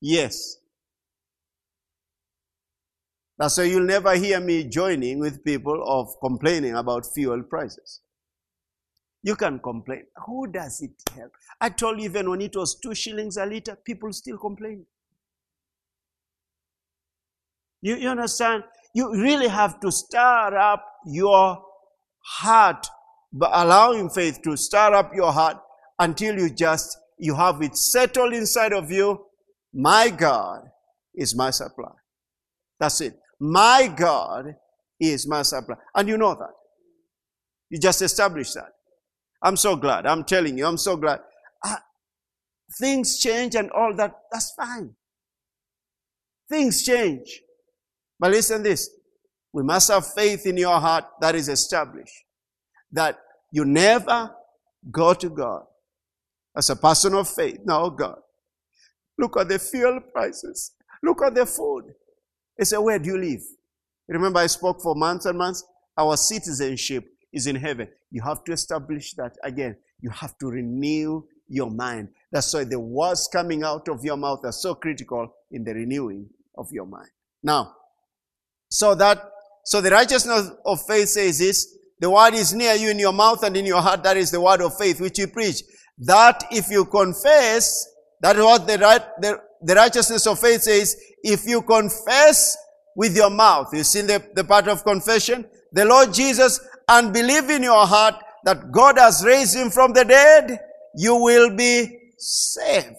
[0.00, 0.56] Yes.
[3.38, 8.00] That's why you'll never hear me joining with people of complaining about fuel prices.
[9.22, 10.04] You can complain.
[10.24, 11.32] Who does it help?
[11.60, 14.86] I told you even when it was two shillings a liter, people still complain.
[17.82, 18.64] You, you understand?
[18.94, 21.62] You really have to stir up your
[22.26, 22.86] heart,
[23.32, 25.58] but allowing faith to stir up your heart
[25.98, 29.24] until you just, you have it settled inside of you.
[29.72, 30.62] My God
[31.14, 31.92] is my supply.
[32.78, 33.14] That's it.
[33.40, 34.56] My God
[35.00, 35.76] is my supply.
[35.94, 36.52] And you know that.
[37.70, 38.72] You just established that.
[39.42, 40.06] I'm so glad.
[40.06, 41.20] I'm telling you, I'm so glad.
[41.64, 41.76] Uh,
[42.78, 44.14] things change and all that.
[44.32, 44.94] That's fine.
[46.48, 47.42] Things change.
[48.18, 48.88] But listen this.
[49.56, 52.24] We must have faith in your heart that is established.
[52.92, 53.18] That
[53.50, 54.30] you never
[54.90, 55.62] go to God
[56.54, 57.60] as a person of faith.
[57.64, 58.18] No, God.
[59.16, 60.72] Look at the fuel prices.
[61.02, 61.84] Look at the food.
[62.58, 63.40] He said, Where do you live?
[64.08, 65.64] Remember, I spoke for months and months.
[65.96, 67.88] Our citizenship is in heaven.
[68.10, 69.74] You have to establish that again.
[70.02, 72.10] You have to renew your mind.
[72.30, 76.28] That's why the words coming out of your mouth are so critical in the renewing
[76.58, 77.08] of your mind.
[77.42, 77.72] Now,
[78.68, 79.30] so that
[79.66, 83.42] so the righteousness of faith says this, the word is near you in your mouth
[83.42, 84.04] and in your heart.
[84.04, 85.62] That is the word of faith which you preach.
[85.98, 87.84] That if you confess,
[88.20, 92.56] that is what the, right, the, the righteousness of faith says, if you confess
[92.94, 97.50] with your mouth, you see the, the part of confession, the Lord Jesus, and believe
[97.50, 98.14] in your heart
[98.44, 100.60] that God has raised him from the dead,
[100.94, 102.94] you will be saved.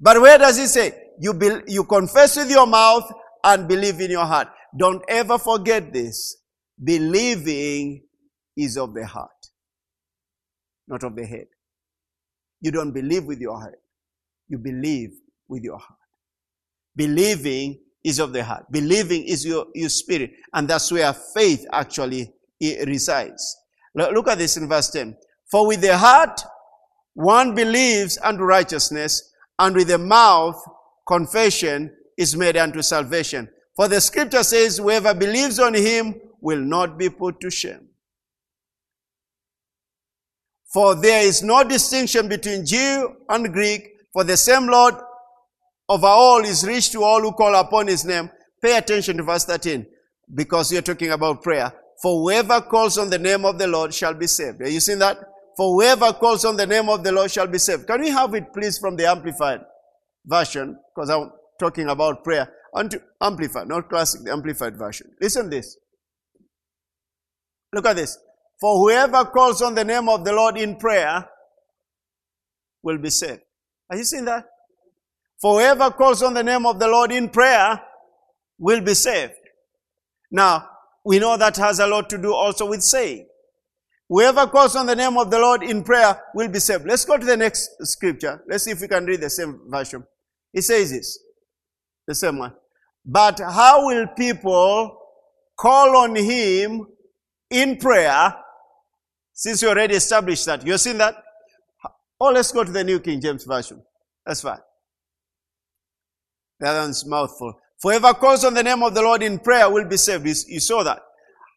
[0.00, 0.94] But where does he say?
[1.18, 3.10] You, be, you confess with your mouth
[3.42, 4.48] and believe in your heart.
[4.76, 6.36] Don't ever forget this.
[6.82, 8.04] Believing
[8.56, 9.30] is of the heart,
[10.88, 11.46] not of the head.
[12.60, 13.74] You don't believe with your head.
[14.48, 15.10] You believe
[15.48, 15.98] with your heart.
[16.96, 18.66] Believing is of the heart.
[18.70, 20.32] Believing is your, your spirit.
[20.52, 23.56] And that's where faith actually resides.
[23.94, 25.16] Look at this in verse 10.
[25.50, 26.40] For with the heart
[27.14, 30.62] one believes unto righteousness, and with the mouth
[31.06, 33.48] confession is made unto salvation.
[33.80, 37.88] For the scripture says, Whoever believes on him will not be put to shame.
[40.70, 44.96] For there is no distinction between Jew and Greek, for the same Lord
[45.88, 48.28] over all is rich to all who call upon his name.
[48.62, 49.86] Pay attention to verse 13,
[50.34, 51.72] because you're talking about prayer.
[52.02, 54.60] For whoever calls on the name of the Lord shall be saved.
[54.60, 55.16] Are you seeing that?
[55.56, 57.86] For whoever calls on the name of the Lord shall be saved.
[57.86, 59.62] Can we have it please from the Amplified
[60.26, 60.78] version?
[60.94, 62.52] Because I'm talking about prayer.
[63.20, 65.10] Amplified, not classic, the Amplified version.
[65.20, 65.76] Listen this.
[67.72, 68.18] Look at this.
[68.60, 71.26] For whoever calls on the name of the Lord in prayer
[72.82, 73.40] will be saved.
[73.90, 74.44] Are you seeing that?
[75.40, 77.80] For whoever calls on the name of the Lord in prayer
[78.58, 79.32] will be saved.
[80.30, 80.68] Now,
[81.04, 83.26] we know that has a lot to do also with saying.
[84.08, 86.84] Whoever calls on the name of the Lord in prayer will be saved.
[86.84, 88.42] Let's go to the next scripture.
[88.48, 90.04] Let's see if we can read the same version.
[90.52, 91.18] It says this,
[92.06, 92.52] the same one.
[93.04, 94.96] But how will people
[95.58, 96.86] call on him
[97.50, 98.34] in prayer
[99.32, 100.66] since you already established that?
[100.66, 101.16] You've seen that?
[102.20, 103.82] Oh, let's go to the New King James Version.
[104.26, 104.58] That's fine.
[106.58, 107.54] The other one's mouthful.
[107.80, 110.26] For whoever calls on the name of the Lord in prayer will be saved.
[110.26, 111.00] You saw that.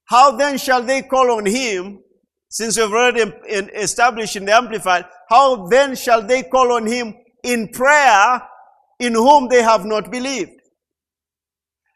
[0.05, 1.99] How then shall they call on him,
[2.47, 3.29] since you've already
[3.75, 7.13] established in the Amplified, how then shall they call on him
[7.43, 8.41] in prayer
[8.99, 10.51] in whom they have not believed?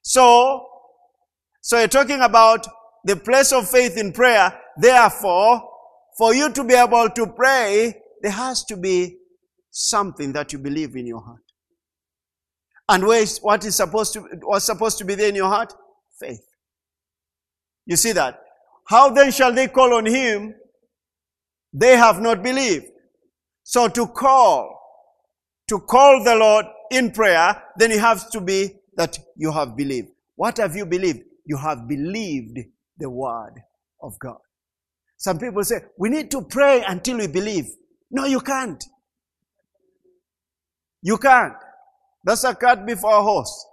[0.07, 0.65] So,
[1.59, 2.65] so you're talking about
[3.03, 4.57] the place of faith in prayer.
[4.77, 5.69] Therefore,
[6.17, 9.17] for you to be able to pray, there has to be
[9.69, 11.43] something that you believe in your heart.
[12.87, 15.73] And where is what is supposed to what's supposed to be there in your heart?
[16.17, 16.47] Faith.
[17.85, 18.39] You see that?
[18.85, 20.55] How then shall they call on him?
[21.73, 22.85] They have not believed.
[23.63, 24.79] So to call,
[25.67, 30.09] to call the Lord in prayer, then it has to be that you have believed.
[30.35, 31.19] What have you believed?
[31.45, 32.57] You have believed
[32.97, 33.53] the word
[34.01, 34.37] of God.
[35.17, 37.65] Some people say, we need to pray until we believe.
[38.11, 38.83] No, you can't.
[41.01, 41.53] You can't.
[42.23, 43.65] That's a cart before a horse.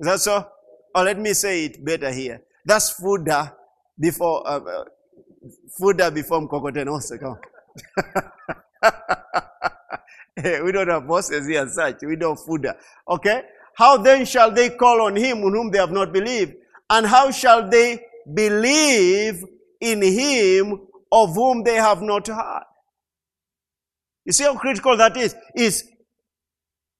[0.00, 0.46] Is that so?
[0.94, 2.42] Or let me say it better here.
[2.64, 3.52] That's fooder
[3.98, 4.84] before uh, uh,
[5.80, 6.90] fooder before mkokoteni.
[6.90, 7.38] Also, come.
[10.64, 12.02] we don't have horses here such.
[12.02, 12.74] We don't fooder.
[13.08, 13.42] Okay?
[13.74, 16.54] How then shall they call on him on whom they have not believed?
[16.90, 19.44] And how shall they believe
[19.80, 22.64] in him of whom they have not heard?
[24.24, 25.34] You see how critical that is?
[25.54, 25.84] Is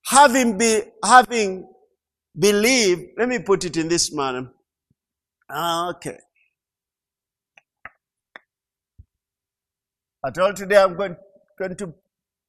[0.07, 1.69] having be having
[2.39, 4.51] believed, let me put it in this manner.
[5.51, 6.19] Okay.
[10.25, 11.17] I told today I'm going,
[11.59, 11.95] going to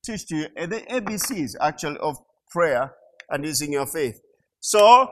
[0.05, 2.17] teach you the ABCs actually of
[2.49, 2.93] prayer
[3.34, 4.21] and using your faith.
[4.59, 5.09] So,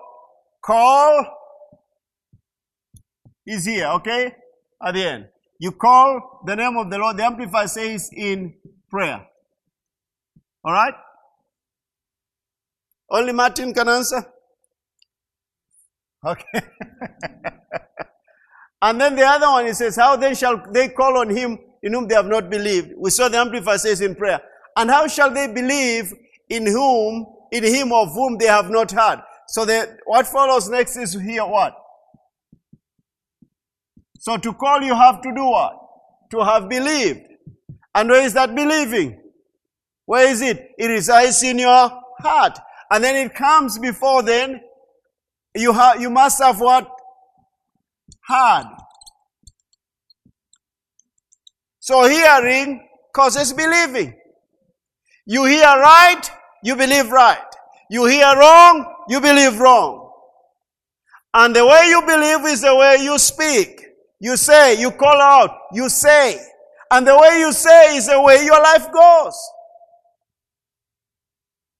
[0.63, 1.25] call
[3.45, 4.35] is here, okay?
[4.81, 5.25] At the end.
[5.59, 7.17] You call the name of the Lord.
[7.17, 8.53] The Amplified says in
[8.89, 9.25] prayer.
[10.63, 10.93] All right?
[13.09, 14.25] Only Martin can answer?
[16.25, 16.45] Okay.
[18.81, 21.93] and then the other one, he says, How then shall they call on him in
[21.93, 22.93] whom they have not believed?
[22.97, 24.41] We saw the Amplified says in prayer.
[24.77, 26.13] And how shall they believe
[26.49, 29.19] in whom, in him of whom they have not heard?
[29.47, 31.75] So the, what follows next is here what?
[34.19, 35.73] So to call you have to do what?
[36.31, 37.21] To have believed.
[37.93, 39.19] And where is that believing?
[40.05, 40.71] Where is it?
[40.77, 42.57] It resides in your heart.
[42.89, 44.61] And then it comes before then,
[45.55, 46.89] you have, you must have what?
[48.27, 48.65] Heard.
[51.79, 54.13] So hearing causes believing.
[55.25, 56.21] You hear right,
[56.63, 57.37] you believe right.
[57.89, 60.11] You hear wrong, you believe wrong.
[61.33, 63.85] And the way you believe is the way you speak.
[64.19, 66.39] You say, you call out, you say.
[66.91, 69.37] And the way you say is the way your life goes.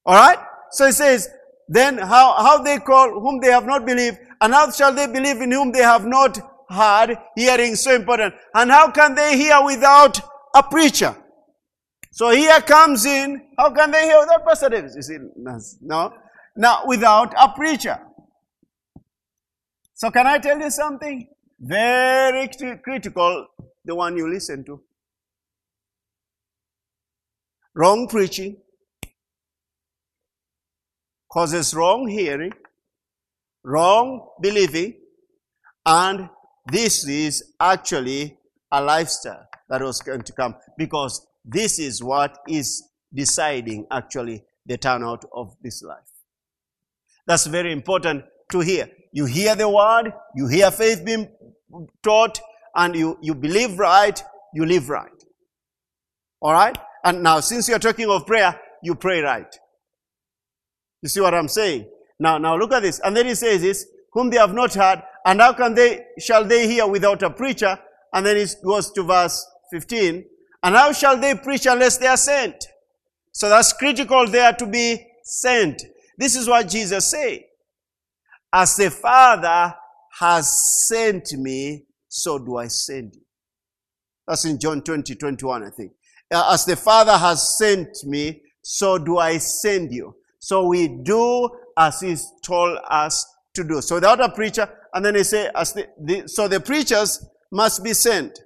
[0.06, 0.40] Alright?
[0.72, 1.30] So he says,
[1.68, 5.40] then how, how they call whom they have not believed, and how shall they believe
[5.42, 7.18] in whom they have not heard?
[7.36, 8.34] Hearing so important.
[8.54, 10.20] And how can they hear without
[10.56, 11.16] a preacher?
[12.14, 14.96] So here comes in, how can they hear without Pastor Davis?
[14.96, 15.18] You see,
[15.82, 16.14] no.
[16.58, 18.00] Now, without a preacher.
[19.94, 21.28] So can I tell you something?
[21.58, 22.50] Very
[22.84, 23.48] critical,
[23.86, 24.82] the one you listen to.
[27.74, 28.58] Wrong preaching,
[31.32, 32.52] causes wrong hearing,
[33.64, 34.96] wrong believing,
[35.86, 36.28] and
[36.70, 38.38] this is actually
[38.70, 42.84] a lifestyle that was going to come because this is what is
[43.14, 45.98] deciding actually the turnout of this life.
[47.26, 48.90] That's very important to hear.
[49.12, 51.30] You hear the word, you hear faith being
[52.04, 52.40] taught,
[52.76, 54.22] and you, you believe right,
[54.54, 55.10] you live right.
[56.42, 56.78] All right?
[57.04, 59.54] And now, since you're talking of prayer, you pray right.
[61.02, 61.90] You see what I'm saying?
[62.20, 63.00] Now, now look at this.
[63.04, 66.44] And then he says this, whom they have not heard, and how can they, shall
[66.44, 67.78] they hear without a preacher?
[68.14, 70.26] And then it goes to verse 15.
[70.64, 72.56] And how shall they preach unless they are sent?
[73.32, 75.82] So that's critical there to be sent.
[76.18, 77.42] This is what Jesus said.
[78.54, 79.74] As the Father
[80.20, 83.22] has sent me, so do I send you.
[84.28, 85.94] That's in John 20, 21, I think.
[86.32, 90.16] Uh, as the Father has sent me, so do I send you.
[90.40, 93.82] So we do as He's told us to do.
[93.82, 97.94] So without a preacher, and then he say, the, the, so the preachers must be
[97.94, 98.40] sent.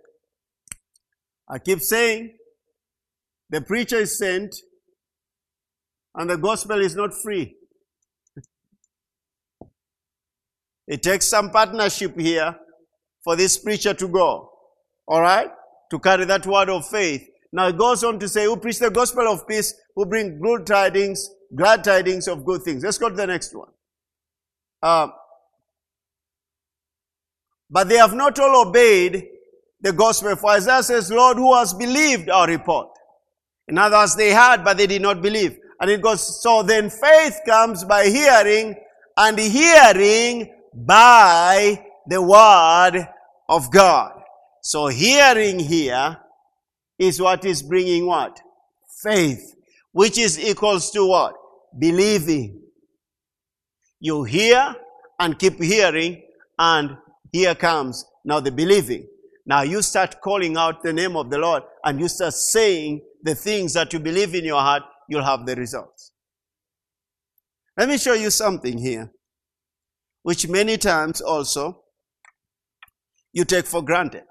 [1.50, 2.38] I keep saying,
[3.50, 4.56] the preacher is sent,
[6.16, 7.56] and the gospel is not free.
[10.88, 12.56] It takes some partnership here
[13.24, 14.52] for this preacher to go.
[15.08, 15.50] All right?
[15.92, 17.28] To carry that word of faith.
[17.52, 20.66] Now it goes on to say, who preach the gospel of peace, who bring good
[20.66, 22.84] tidings, glad tidings of good things.
[22.84, 23.70] Let's go to the next one.
[24.82, 25.08] Uh,
[27.70, 29.28] but they have not all obeyed
[29.86, 30.36] the gospel.
[30.36, 32.90] For Isaiah says, Lord, who has believed our report?
[33.68, 35.58] In other words, they had, but they did not believe.
[35.80, 38.76] And it goes, so then faith comes by hearing,
[39.16, 43.08] and hearing by the word
[43.48, 44.14] of God.
[44.64, 46.18] So hearing here
[46.98, 48.42] is what is bringing what?
[49.04, 49.54] Faith,
[49.92, 51.36] which is equals to what?
[51.78, 52.62] Believing.
[54.00, 54.76] You hear
[55.20, 56.24] and keep hearing,
[56.58, 56.98] and
[57.32, 59.08] here comes now the believing.
[59.46, 63.36] Now you start calling out the name of the Lord and you start saying the
[63.36, 66.12] things that you believe in your heart, you'll have the results.
[67.78, 69.12] Let me show you something here
[70.24, 71.84] which many times also
[73.32, 74.24] you take for granted.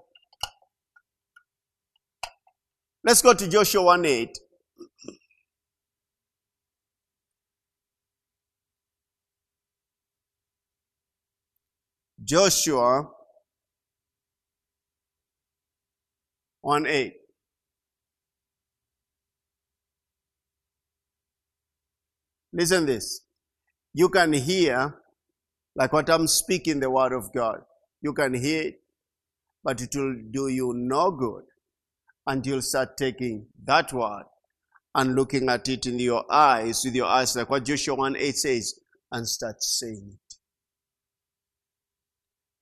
[3.05, 4.39] Let's go to Joshua 1 8.
[12.25, 13.14] Joshua
[16.65, 17.13] 1 8.
[22.55, 23.21] Listen this.
[23.93, 24.95] You can hear
[25.77, 27.61] like what I'm speaking, the word of God.
[28.01, 28.81] You can hear it,
[29.63, 31.43] but it will do you no good
[32.27, 34.25] until you start taking that word
[34.95, 38.37] and looking at it in your eyes, with your eyes, like what Joshua 1 8
[38.37, 38.75] says,
[39.13, 40.37] and start saying it.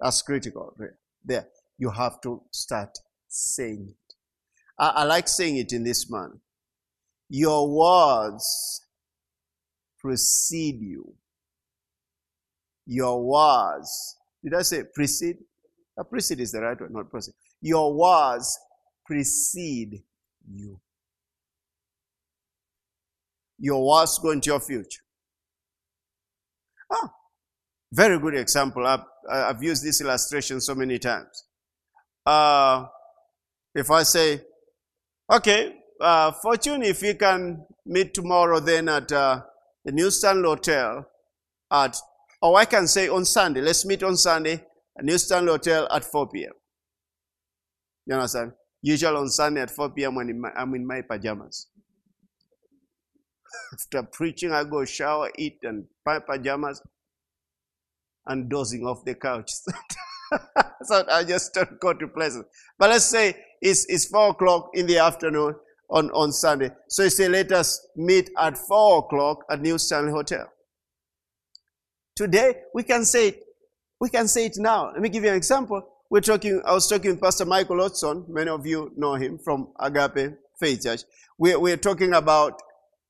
[0.00, 0.74] That's critical.
[1.24, 1.46] There.
[1.78, 2.98] You have to start
[3.32, 4.14] saying it.
[4.78, 6.40] I, I like saying it in this manner.
[7.28, 8.82] Your words
[10.00, 11.14] precede you
[12.86, 14.16] your words.
[14.42, 15.38] Did I say precede?
[15.98, 17.34] A precede is the right word, not proceed.
[17.60, 18.58] Your words
[19.04, 20.02] precede
[20.50, 20.80] you.
[23.58, 25.02] Your words go into your future.
[26.90, 27.12] Ah,
[27.92, 28.86] very good example.
[28.86, 31.44] I've, I've used this illustration so many times.
[32.26, 32.86] Uh,
[33.74, 34.40] if I say,
[35.30, 39.42] okay, uh, Fortune, if we can meet tomorrow then at uh,
[39.84, 41.06] the New Stanley Hotel
[41.70, 41.96] at
[42.42, 44.64] or I can say on Sunday, let's meet on Sunday
[44.98, 46.52] at New Stanley Hotel at 4 p.m.
[48.04, 48.52] You understand?
[48.82, 50.16] Usually on Sunday at 4 p.m.
[50.16, 51.68] when I'm in my pajamas.
[53.72, 56.82] After preaching, I go shower, eat, and my pajamas,
[58.26, 59.52] and dozing off the couch.
[60.84, 62.44] so I just don't go to places.
[62.78, 65.54] But let's say it's, it's 4 o'clock in the afternoon
[65.90, 66.70] on, on Sunday.
[66.88, 70.50] So you say, let us meet at 4 o'clock at New Stanley Hotel.
[72.16, 73.44] Today, we can say it.
[74.00, 74.90] We can say it now.
[74.92, 75.82] Let me give you an example.
[76.10, 78.24] We're talking, I was talking with Pastor Michael Watson.
[78.28, 81.02] Many of you know him from Agape Faith Church.
[81.38, 82.60] We're, we're talking about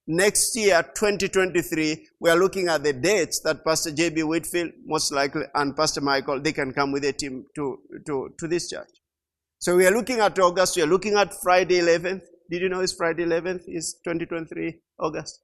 [0.07, 2.09] next year, 2023.
[2.21, 4.23] We are looking at the dates that Pastor J.B.
[4.25, 8.49] Whitfield, most likely, and Pastor Michael, they can come with a team to, to, to
[8.49, 8.89] this church.
[9.59, 10.77] So we are looking at August.
[10.77, 12.23] We are looking at Friday 11th.
[12.51, 15.41] Did you know it's Friday 11th is 2023 August?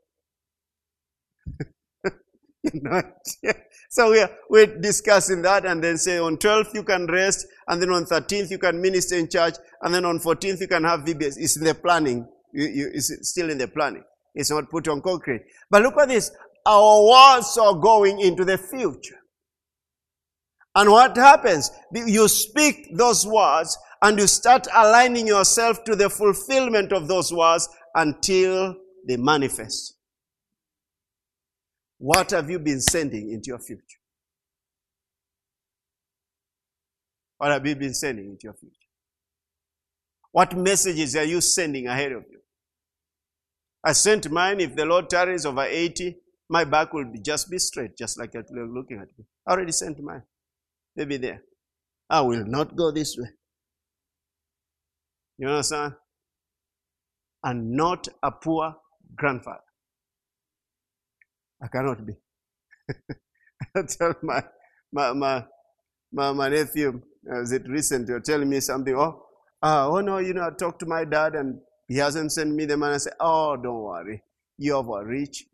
[3.90, 7.90] so we're, we're discussing that and then say on 12th you can rest and then
[7.90, 11.34] on 13th you can minister in church and then on 14th you can have VBS.
[11.38, 12.26] It's in the planning.
[12.52, 14.04] You, you, it's still in the planning.
[14.34, 15.42] It's not put on concrete.
[15.70, 16.30] But look at this.
[16.66, 19.18] our words are going into the future.
[20.74, 21.70] And what happens?
[21.92, 27.68] You speak those words and you start aligning yourself to the fulfillment of those words
[27.94, 28.76] until
[29.06, 29.96] they manifest.
[31.98, 33.82] What have you been sending into your future?
[37.38, 38.74] What have you been sending into your future?
[40.30, 42.37] What messages are you sending ahead of you?
[43.84, 44.60] I sent mine.
[44.60, 46.16] If the Lord tarries over 80,
[46.50, 49.24] my back will be just be straight, just like you're looking at me.
[49.46, 50.22] I already sent mine.
[50.96, 51.42] They'll be there.
[52.10, 53.28] I will not go this way.
[55.38, 55.94] You understand?
[57.44, 58.74] And not a poor
[59.14, 59.60] grandfather.
[61.62, 62.14] I cannot be.
[63.76, 64.42] I tell my,
[64.92, 65.44] my, my,
[66.12, 69.22] my, my nephew, is it recent, you're telling me something, oh,
[69.62, 72.66] uh, oh no, you know, I talked to my dad and he hasn't sent me
[72.66, 72.94] the money.
[72.94, 74.22] I say, oh, don't worry.
[74.58, 75.46] You have a rich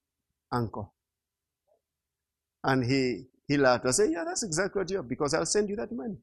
[0.50, 0.92] uncle.
[2.64, 3.86] And he, he laughed.
[3.86, 6.16] I said, yeah, that's exactly what you have because I'll send you that money.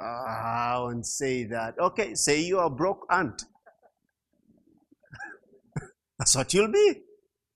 [0.00, 1.78] Ah, I won't say that.
[1.78, 3.42] Okay, say you're a broke aunt.
[6.18, 7.02] that's what you'll be.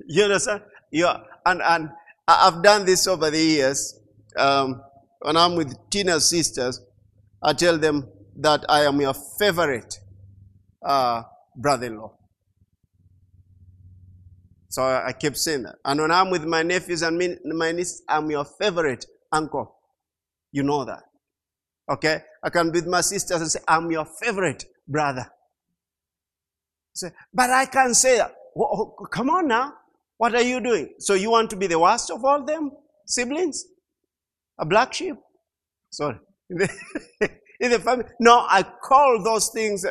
[0.07, 0.63] You understand?
[0.91, 1.91] Yeah, and, and
[2.27, 3.99] I've done this over the years.
[4.37, 4.83] Um,
[5.21, 6.81] when I'm with Tina's sisters,
[7.43, 9.99] I tell them that I am your favorite
[10.85, 11.23] uh,
[11.57, 12.13] brother-in-law.
[14.69, 15.77] So I keep saying that.
[15.85, 19.77] And when I'm with my nephews and my nieces, I'm your favorite uncle.
[20.51, 21.03] You know that.
[21.91, 22.23] Okay?
[22.43, 25.27] I can be with my sisters and say, I'm your favorite brother.
[26.95, 28.35] Say, but I can't say that.
[29.13, 29.75] Come on now.
[30.17, 30.95] What are you doing?
[30.99, 32.71] So you want to be the worst of all them
[33.07, 33.67] siblings?
[34.59, 35.17] A black sheep?
[35.91, 36.19] Sorry.
[37.61, 38.05] In the family.
[38.21, 39.85] No, I call those things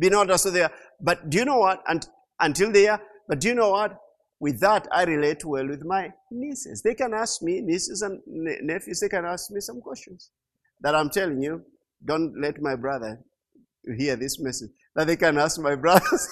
[0.00, 0.66] be not as they.
[1.00, 1.82] But do you know what?
[1.86, 2.04] And,
[2.40, 3.00] until they are.
[3.28, 3.96] But do you know what?
[4.40, 6.82] With that, I relate well with my nieces.
[6.82, 10.30] They can ask me, nieces and nephews, they can ask me some questions.
[10.80, 11.62] That I'm telling you,
[12.02, 13.20] don't let my brother
[13.98, 14.70] hear this message.
[14.96, 16.28] That they can ask my brothers.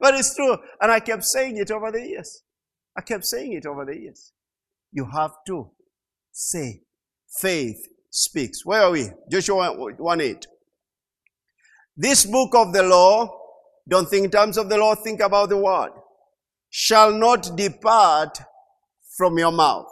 [0.00, 0.56] but it's true.
[0.80, 2.42] And I kept saying it over the years.
[2.96, 4.32] I kept saying it over the years.
[4.90, 5.70] You have to
[6.32, 6.80] say,
[7.40, 8.64] faith speaks.
[8.64, 9.10] Where are we?
[9.30, 10.46] Joshua 1 8.
[11.96, 13.28] This book of the law,
[13.88, 15.90] don't think in terms of the law, think about the word,
[16.70, 18.38] shall not depart
[19.16, 19.90] from your mouth,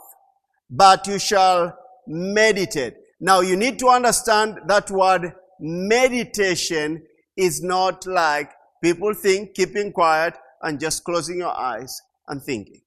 [0.70, 2.94] but you shall meditate.
[3.20, 7.02] Now you need to understand that word meditation
[7.36, 8.50] is not like
[8.82, 12.80] people think keeping quiet and just closing your eyes and thinking.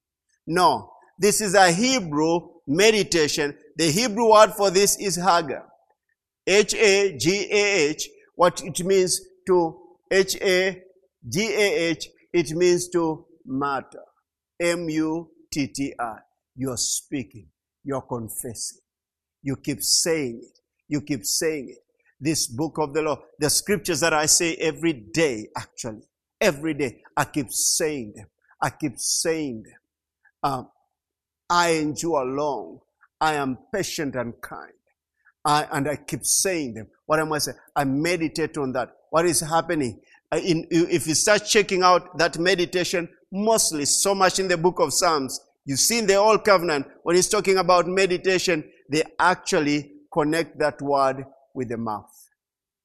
[0.47, 3.57] No, this is a Hebrew meditation.
[3.75, 5.63] The Hebrew word for this is Hagah.
[6.45, 9.79] H-A-G-A-H, what it means to
[10.11, 14.03] H-A-G-A-H, it means to matter.
[14.59, 16.23] M-U-T-T-R.
[16.55, 17.47] You're speaking.
[17.83, 18.79] You're confessing.
[19.41, 20.59] You keep saying it.
[20.87, 21.77] You keep saying it.
[22.19, 26.03] This book of the law, the scriptures that I say every day, actually,
[26.39, 28.27] every day, I keep saying them.
[28.61, 30.51] I keep saying them.
[30.51, 30.69] Um,
[31.53, 32.79] I endure long.
[33.21, 34.73] I am patient and kind.
[35.45, 36.87] I, and I keep saying them.
[37.05, 37.57] What am I saying?
[37.75, 38.89] I meditate on that.
[39.11, 40.01] What is happening?
[40.31, 44.93] In, if you start checking out that meditation, mostly so much in the book of
[44.93, 50.57] Psalms, you see in the Old Covenant, when he's talking about meditation, they actually connect
[50.57, 51.23] that word
[51.53, 52.09] with the mouth.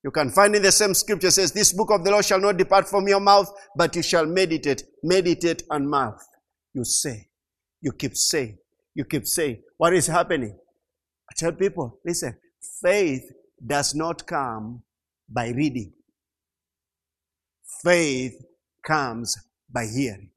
[0.05, 2.59] You can find in the same scripture says, This book of the law shall not
[2.59, 4.83] depart from your mouth, but you shall meditate.
[5.03, 6.23] Meditate on mouth.
[6.75, 7.28] You say.
[7.81, 8.59] You keep saying.
[8.95, 9.63] You keep saying.
[9.77, 10.57] What is happening?
[11.31, 12.37] I tell people, listen,
[12.83, 13.33] Faith
[13.65, 14.83] does not come
[15.29, 15.93] by reading.
[17.83, 18.35] Faith
[18.87, 19.37] comes
[19.71, 20.31] by hearing.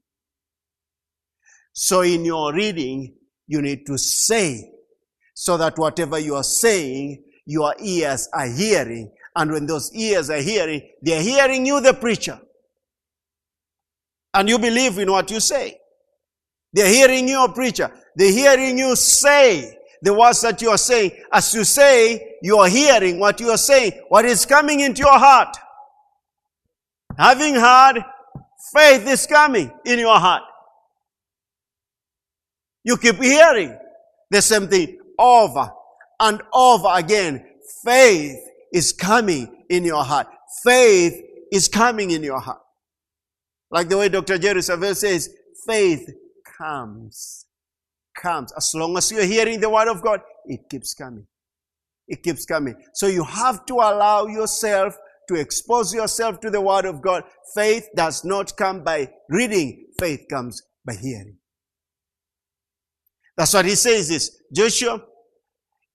[1.72, 3.14] So in your reading,
[3.46, 4.70] you need to say
[5.34, 9.10] so that whatever you are saying, your ears are hearing.
[9.34, 12.38] And when those ears are hearing, they are hearing you, the preacher.
[14.34, 15.78] And you believe in what you say.
[16.72, 17.90] They're hearing you, preacher.
[18.16, 21.12] They're hearing you say the words that you are saying.
[21.32, 25.18] As you say, you are hearing what you are saying, what is coming into your
[25.18, 25.56] heart.
[27.16, 28.04] Having heard,
[28.74, 30.42] faith is coming in your heart.
[32.84, 33.78] You keep hearing
[34.30, 35.70] the same thing over
[36.18, 37.46] and over again.
[37.84, 38.40] Faith
[38.72, 40.26] is coming in your heart.
[40.64, 42.60] Faith is coming in your heart.
[43.70, 44.38] Like the way Dr.
[44.38, 45.28] Jerry Savelle says,
[45.66, 46.08] faith
[46.62, 47.46] comes
[48.20, 48.52] comes.
[48.56, 51.26] As long as you're hearing the word of God, it keeps coming.
[52.08, 52.74] It keeps coming.
[52.94, 54.96] So you have to allow yourself
[55.28, 57.24] to expose yourself to the Word of God.
[57.54, 61.36] Faith does not come by reading, faith comes by hearing.
[63.36, 65.02] That's what he says is, Joshua,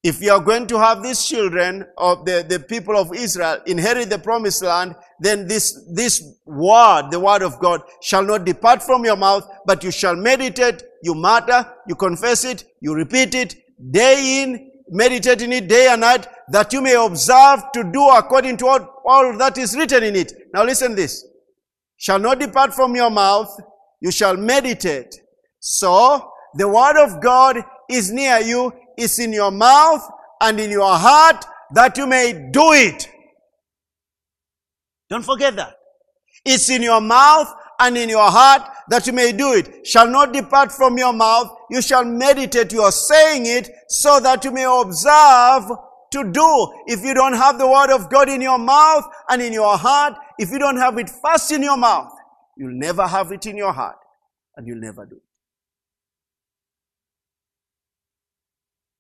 [0.04, 4.10] if you are going to have these children of the, the people of Israel inherit
[4.10, 9.04] the promised land, then this, this word, the word of God, shall not depart from
[9.04, 13.56] your mouth, but you shall meditate, you matter, you confess it, you repeat it,
[13.92, 18.58] day in, meditate in it day and night, that you may observe to do according
[18.58, 20.32] to all, all that is written in it.
[20.54, 21.26] Now listen this.
[21.98, 23.50] Shall not depart from your mouth,
[24.00, 25.16] you shall meditate.
[25.60, 30.02] So, the word of God is near you, is in your mouth
[30.42, 33.10] and in your heart that you may do it.
[35.10, 35.76] Don't forget that.
[36.46, 39.86] It's in your mouth and in your heart that you may do it.
[39.86, 41.52] Shall not depart from your mouth.
[41.70, 42.72] You shall meditate.
[42.72, 45.78] You are saying it so that you may observe
[46.12, 46.74] to do.
[46.88, 50.16] If you don't have the word of God in your mouth and in your heart,
[50.40, 52.12] if you don't have it fast in your mouth,
[52.58, 53.98] you'll never have it in your heart
[54.56, 55.27] and you'll never do it.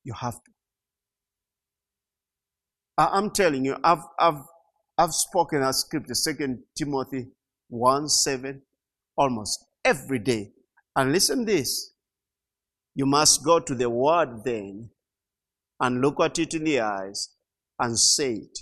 [0.07, 0.51] You have to.
[2.97, 4.41] I'm telling you, I've, I've,
[4.97, 7.27] I've spoken that scripture, Second Timothy
[7.67, 8.61] 1 7,
[9.17, 10.53] almost every day.
[10.95, 11.91] And listen this.
[12.95, 14.91] You must go to the word then
[15.81, 17.27] and look at it in the eyes
[17.77, 18.59] and say it.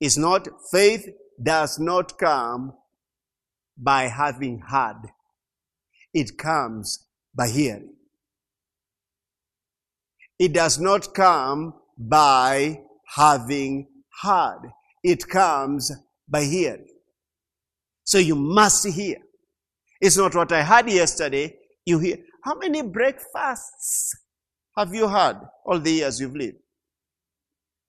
[0.00, 1.08] It's not, faith
[1.42, 2.74] does not come
[3.76, 5.02] by having heard.
[6.14, 7.94] It comes by hearing.
[10.38, 12.80] It does not come by
[13.14, 13.86] having
[14.22, 14.70] heard.
[15.02, 15.92] It comes
[16.28, 16.88] by hearing.
[18.04, 19.18] So you must hear.
[20.00, 21.56] It's not what I had yesterday.
[21.86, 22.18] You hear.
[22.42, 24.14] How many breakfasts
[24.76, 26.58] have you had all the years you've lived?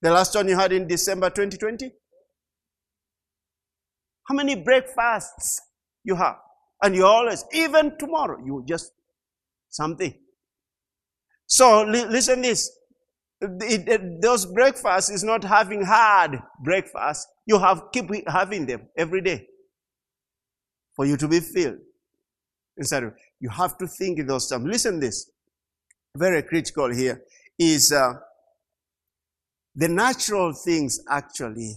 [0.01, 1.91] The last one you had in December 2020?
[4.27, 5.61] How many breakfasts
[6.03, 6.37] you have?
[6.81, 8.91] And you always, even tomorrow, you just
[9.69, 10.13] something.
[11.47, 12.71] So li- listen this.
[13.41, 17.27] It, it, those breakfasts is not having hard breakfast.
[17.45, 19.47] You have keep having them every day
[20.95, 21.79] for you to be filled.
[22.77, 24.65] Instead of you have to think in those terms.
[24.65, 25.29] Listen this.
[26.15, 27.21] Very critical here
[27.59, 28.13] is uh,
[29.75, 31.75] the natural things actually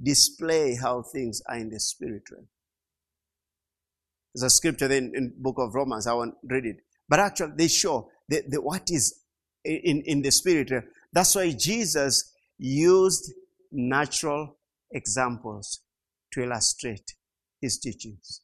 [0.00, 2.44] display how things are in the spiritual.
[4.34, 6.06] There's a scripture in, in book of Romans.
[6.06, 6.76] I won't read it.
[7.08, 9.22] But actually, they show the, the, what is
[9.64, 10.72] in, in the spirit.
[11.12, 13.32] That's why Jesus used
[13.72, 14.56] natural
[14.92, 15.80] examples
[16.32, 17.14] to illustrate
[17.60, 18.42] his teachings.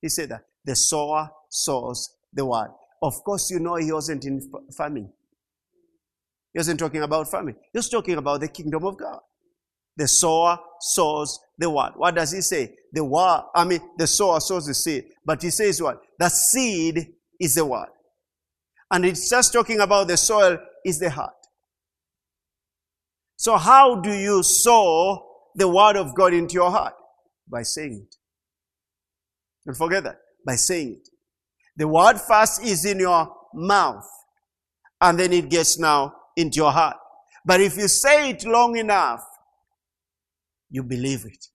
[0.00, 2.70] He said that the sower sows the word.
[3.02, 4.40] Of course, you know he wasn't in
[4.76, 5.10] farming.
[6.52, 7.56] He wasn't talking about farming.
[7.72, 9.20] He was talking about the kingdom of God.
[9.96, 11.92] The sower sows the word.
[11.96, 12.74] What does he say?
[12.92, 15.04] The word, I mean, the sower sows the seed.
[15.24, 16.02] But he says what?
[16.18, 17.88] The seed is the word
[18.90, 21.32] and it's just talking about the soil is the heart.
[23.36, 26.94] So how do you sow the word of God into your heart?
[27.48, 28.16] By saying it.
[29.66, 30.18] Don't forget that.
[30.46, 31.08] By saying it.
[31.76, 34.08] The word first is in your mouth
[35.00, 36.96] and then it gets now into your heart.
[37.44, 39.24] But if you say it long enough,
[40.70, 41.46] you believe it.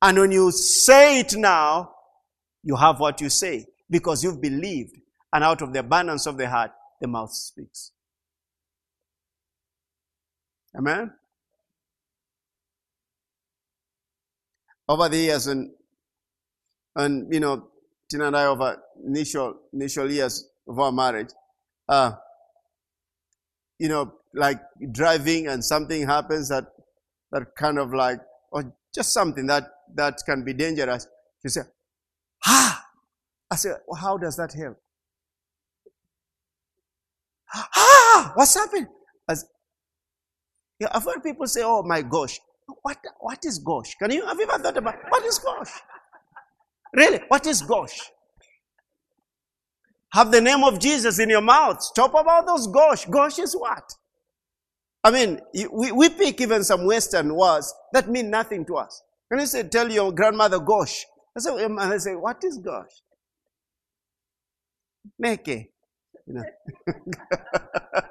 [0.00, 1.92] And when you say it now,
[2.62, 4.96] you have what you say because you've believed
[5.32, 7.92] and out of the abundance of the heart, the mouth speaks.
[10.76, 11.12] Amen?
[14.88, 15.70] Over the years, and,
[16.96, 17.68] and you know,
[18.10, 21.30] Tina and I, over initial, initial years of our marriage,
[21.88, 22.12] uh,
[23.78, 24.60] you know, like
[24.92, 26.66] driving and something happens that,
[27.30, 28.20] that kind of like,
[28.50, 29.64] or just something that,
[29.94, 31.06] that can be dangerous.
[31.42, 31.66] She said,
[32.46, 32.84] ah!
[33.50, 34.81] I said, well, how does that help?
[37.54, 38.88] Ah, what's happened?
[39.28, 39.44] As,
[40.90, 42.40] I've heard people say, oh my gosh.
[42.82, 43.94] What, what is gosh?
[43.96, 45.70] Can you, have you ever thought about, what is gosh?
[46.94, 47.98] Really, what is gosh?
[50.12, 51.82] Have the name of Jesus in your mouth.
[51.82, 53.06] Stop about those gosh.
[53.06, 53.84] Gosh is what?
[55.04, 55.40] I mean,
[55.72, 59.02] we, we pick even some Western words that mean nothing to us.
[59.30, 61.04] Can you say, tell your grandmother gosh?
[61.36, 62.90] I say, they say, what is gosh?
[65.18, 65.70] Meke.
[66.26, 66.44] You know.
[66.84, 68.04] what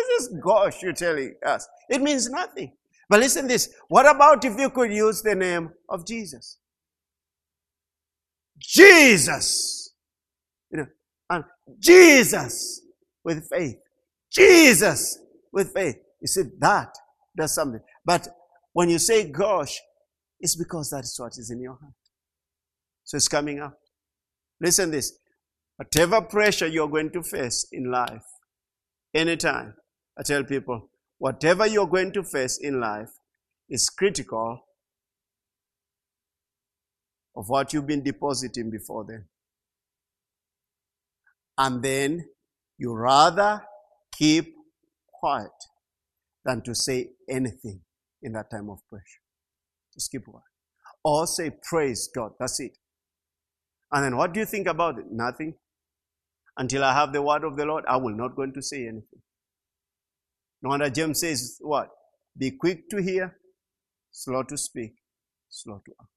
[0.00, 1.68] is this gosh you're telling us?
[1.88, 2.72] It means nothing.
[3.08, 3.72] But listen this.
[3.88, 6.58] What about if you could use the name of Jesus?
[8.58, 9.92] Jesus.
[10.70, 10.86] You know,
[11.30, 11.44] and
[11.78, 12.82] Jesus
[13.24, 13.76] with faith.
[14.30, 15.18] Jesus
[15.52, 15.96] with faith.
[16.20, 16.94] You see, that
[17.36, 17.80] does something.
[18.04, 18.28] But
[18.72, 19.80] When you say gosh,
[20.38, 21.94] it's because that is what is in your heart.
[23.02, 23.74] So it's coming out.
[24.60, 25.18] Listen this.
[25.78, 28.24] Whatever pressure you're going to face in life,
[29.14, 29.74] anytime,
[30.18, 33.10] I tell people, whatever you're going to face in life
[33.70, 34.60] is critical
[37.36, 39.26] of what you've been depositing before then.
[41.56, 42.28] And then
[42.76, 43.62] you rather
[44.12, 44.54] keep
[45.12, 45.52] quiet
[46.44, 47.82] than to say anything
[48.20, 49.22] in that time of pressure.
[49.94, 50.42] Just keep quiet.
[51.04, 52.32] Or say, Praise God.
[52.40, 52.72] That's it.
[53.92, 55.06] And then what do you think about it?
[55.10, 55.54] Nothing.
[56.58, 59.22] Until I have the word of the Lord, I will not going to say anything.
[60.62, 61.88] No wonder James says, What?
[62.36, 63.36] Be quick to hear,
[64.10, 64.94] slow to speak,
[65.48, 66.10] slow to act.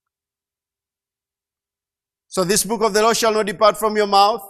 [2.28, 4.42] So this book of the law shall not depart from your mouth.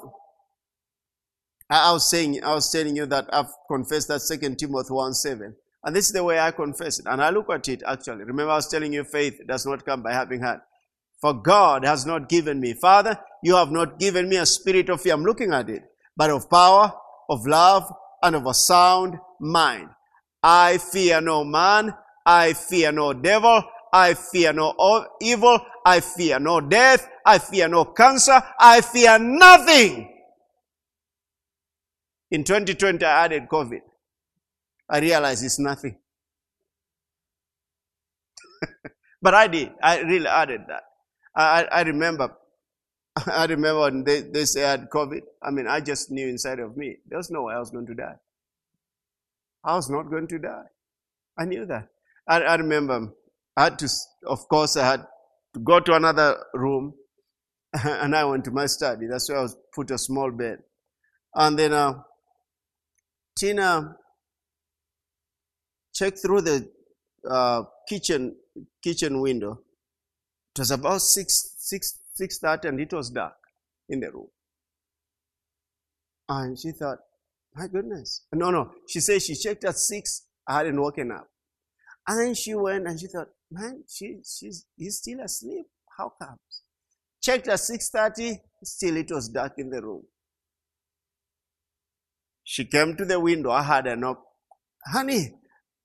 [1.70, 5.56] I, was saying, I was telling you that I've confessed that Second Timothy 1 7.
[5.84, 7.06] And this is the way I confess it.
[7.10, 8.24] And I look at it actually.
[8.26, 10.62] Remember, I was telling you faith does not come by having heard.
[11.22, 12.74] For God has not given me.
[12.74, 15.14] Father, you have not given me a spirit of fear.
[15.14, 15.84] I'm looking at it.
[16.16, 16.94] But of power,
[17.30, 19.90] of love, and of a sound mind.
[20.44, 21.94] I fear no man.
[22.26, 23.64] I fear no devil.
[23.94, 25.60] I fear no evil.
[25.86, 27.08] I fear no death.
[27.26, 28.42] I fear no cancer.
[28.60, 30.08] I fear nothing.
[32.30, 33.82] In 2020, I added COVID.
[34.90, 35.98] I realized it's nothing.
[39.22, 39.72] but I did.
[39.82, 40.84] I really added that.
[41.36, 42.36] I, I remember.
[43.28, 45.22] I remember when they, they said COVID.
[45.42, 47.88] I mean, I just knew inside of me, there was no way I was going
[47.88, 48.16] to die.
[49.64, 50.66] I was not going to die.
[51.38, 51.88] I knew that.
[52.28, 53.10] I, I remember
[53.56, 53.90] I had to,
[54.26, 55.06] of course, I had
[55.54, 56.94] to go to another room
[57.74, 59.08] and I went to my study.
[59.08, 60.60] That's where I was put a small bed.
[61.36, 62.02] And then uh,
[63.38, 63.96] Tina
[65.94, 66.70] checked through the
[67.30, 68.36] uh, kitchen
[68.84, 69.62] kitchen window.
[70.56, 73.36] It was about six six six thirty, and it was dark
[73.90, 74.28] in the room.
[76.30, 77.00] And she thought,
[77.56, 78.72] "My goodness!" No, no.
[78.88, 80.24] She said she checked at six.
[80.48, 81.30] I hadn't woken up,
[82.08, 85.68] and then she went and she thought, "Man, she she's he's still asleep.
[85.98, 86.64] How comes?"
[87.22, 88.42] Checked at six thirty.
[88.64, 90.04] Still, it was dark in the room.
[92.44, 93.52] She came to the window.
[93.52, 94.24] I had a knock.
[94.86, 95.34] Honey,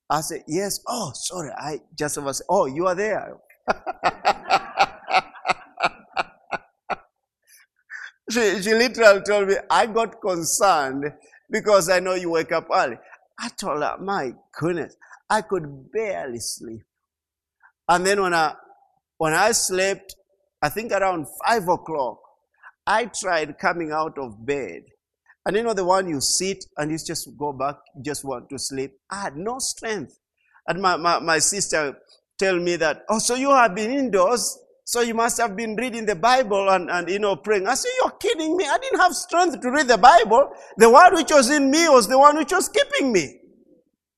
[0.08, 0.80] I said, yes.
[0.86, 1.50] Oh, sorry.
[1.56, 3.36] I just was, oh, you are there.
[8.36, 11.12] she, she literally told me, I got concerned
[11.50, 12.96] because I know you wake up early.
[13.38, 14.96] I told her, my goodness,
[15.28, 16.82] I could barely sleep.
[17.88, 18.54] And then when I,
[19.18, 20.16] when I slept,
[20.60, 22.18] I think around five o'clock,
[22.86, 24.82] I tried coming out of bed
[25.46, 28.58] and you know the one you sit and you just go back, just want to
[28.58, 28.94] sleep.
[29.08, 30.18] I had no strength.
[30.66, 31.96] And my, my, my sister
[32.36, 36.06] tell me that, oh, so you have been indoors, so you must have been reading
[36.06, 37.66] the Bible and, and you know, praying.
[37.66, 38.64] I said, you're kidding me.
[38.68, 40.52] I didn't have strength to read the Bible.
[40.76, 43.36] The word which was in me was the one which was keeping me.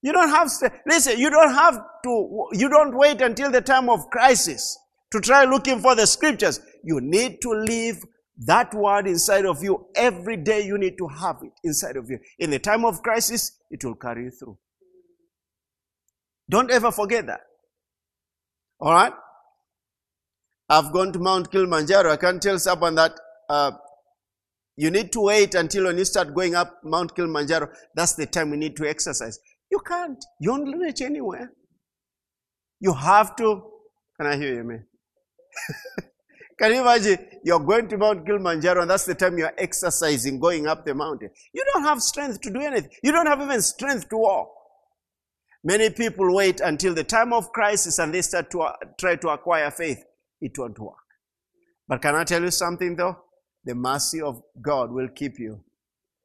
[0.03, 0.51] You don't have,
[0.87, 4.79] listen, you don't have to, you don't wait until the time of crisis
[5.11, 6.61] to try looking for the scriptures.
[6.85, 8.05] You need to live
[8.45, 12.19] that word inside of you, every day you need to have it inside of you.
[12.39, 14.59] In the time of crisis, it will carry you through.
[16.51, 17.41] Don't ever forget that.
[18.79, 19.13] All right?
[20.69, 22.13] I've gone to Mount Kilimanjaro.
[22.13, 23.13] I can't tell someone that
[23.49, 23.73] uh,
[24.77, 27.71] you need to wait until when you start going up Mount Kilimanjaro.
[27.95, 29.39] That's the time we need to exercise.
[29.71, 30.23] You can't.
[30.41, 31.53] You won't reach anywhere.
[32.81, 33.63] You have to.
[34.17, 34.87] Can I hear you, man?
[36.59, 37.19] Can you imagine?
[37.45, 41.31] You're going to Mount Kilimanjaro and that's the time you're exercising, going up the mountain.
[41.53, 42.91] You don't have strength to do anything.
[43.03, 44.51] You don't have even strength to walk.
[45.63, 49.29] Many people wait until the time of crisis and they start to uh, try to
[49.29, 50.03] acquire faith.
[50.41, 50.95] It won't work.
[51.87, 53.17] But can I tell you something though?
[53.65, 55.61] The mercy of God will keep you,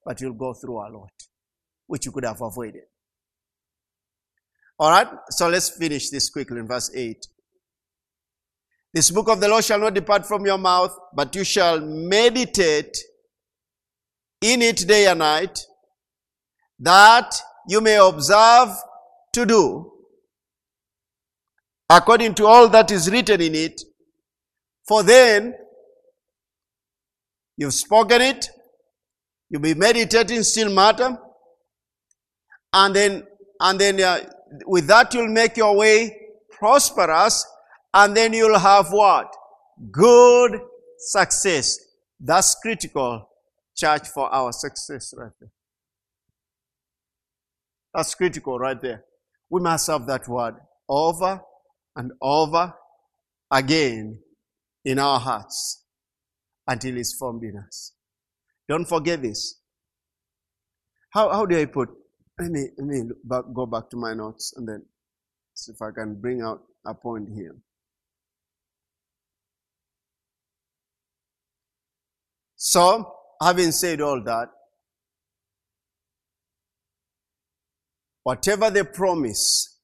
[0.06, 1.12] but you'll go through a lot,
[1.88, 2.84] which you could have avoided.
[4.80, 7.26] All right, so let's finish this quickly in verse 8.
[8.94, 12.98] This book of the law shall not depart from your mouth, but you shall meditate
[14.42, 15.60] in it day and night,
[16.80, 17.34] that
[17.68, 18.70] you may observe
[19.34, 19.92] to do
[21.90, 23.82] according to all that is written in it.
[24.88, 25.56] For then
[27.58, 28.50] you've spoken it,
[29.50, 31.18] you'll be meditating still matter,
[32.74, 33.24] and then
[33.60, 34.20] and then uh,
[34.66, 36.16] with that you'll make your way
[36.50, 37.46] prosperous
[37.94, 39.34] and then you'll have what?
[39.92, 40.60] Good
[40.98, 41.78] success.
[42.20, 43.30] That's critical,
[43.76, 45.52] church, for our success right there.
[47.94, 49.04] That's critical right there.
[49.50, 50.56] We must have that word
[50.90, 51.42] over
[51.96, 52.74] and over
[53.52, 54.20] again
[54.86, 55.84] in our hearts
[56.68, 57.94] until it's formed in us.
[58.68, 59.60] Don't forget this.
[61.12, 61.90] How, how do I put?
[62.40, 64.84] Let me, let me back, go back to my notes and then
[65.54, 67.56] see if I can bring out a point here.
[72.56, 74.48] So, having said all that,
[78.24, 79.80] whatever the promise,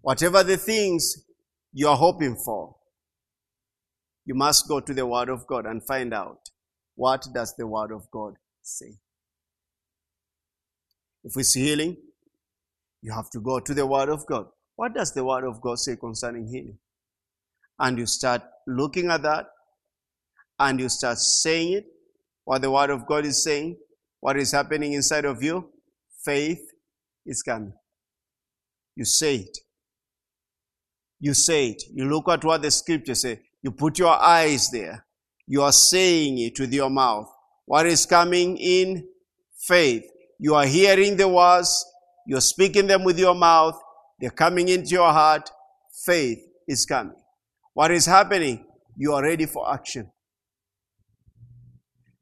[0.00, 1.24] whatever the things
[1.72, 2.76] you are hoping for,
[4.30, 6.50] you must go to the Word of God and find out
[6.94, 8.92] what does the Word of God say.
[11.24, 11.96] If it's healing,
[13.02, 14.46] you have to go to the Word of God.
[14.76, 16.78] What does the Word of God say concerning healing?
[17.80, 19.46] And you start looking at that
[20.60, 21.86] and you start saying it,
[22.44, 23.78] what the Word of God is saying,
[24.20, 25.72] what is happening inside of you,
[26.24, 26.62] faith
[27.26, 27.72] is coming.
[28.94, 29.58] You say it.
[31.18, 31.82] You say it.
[31.92, 33.38] You look at what the scripture says.
[33.62, 35.04] You put your eyes there.
[35.46, 37.28] You are saying it with your mouth.
[37.66, 39.06] What is coming in?
[39.58, 40.04] Faith.
[40.38, 41.84] You are hearing the words.
[42.26, 43.80] You're speaking them with your mouth.
[44.18, 45.50] They're coming into your heart.
[46.04, 47.16] Faith is coming.
[47.74, 48.64] What is happening?
[48.96, 50.10] You are ready for action.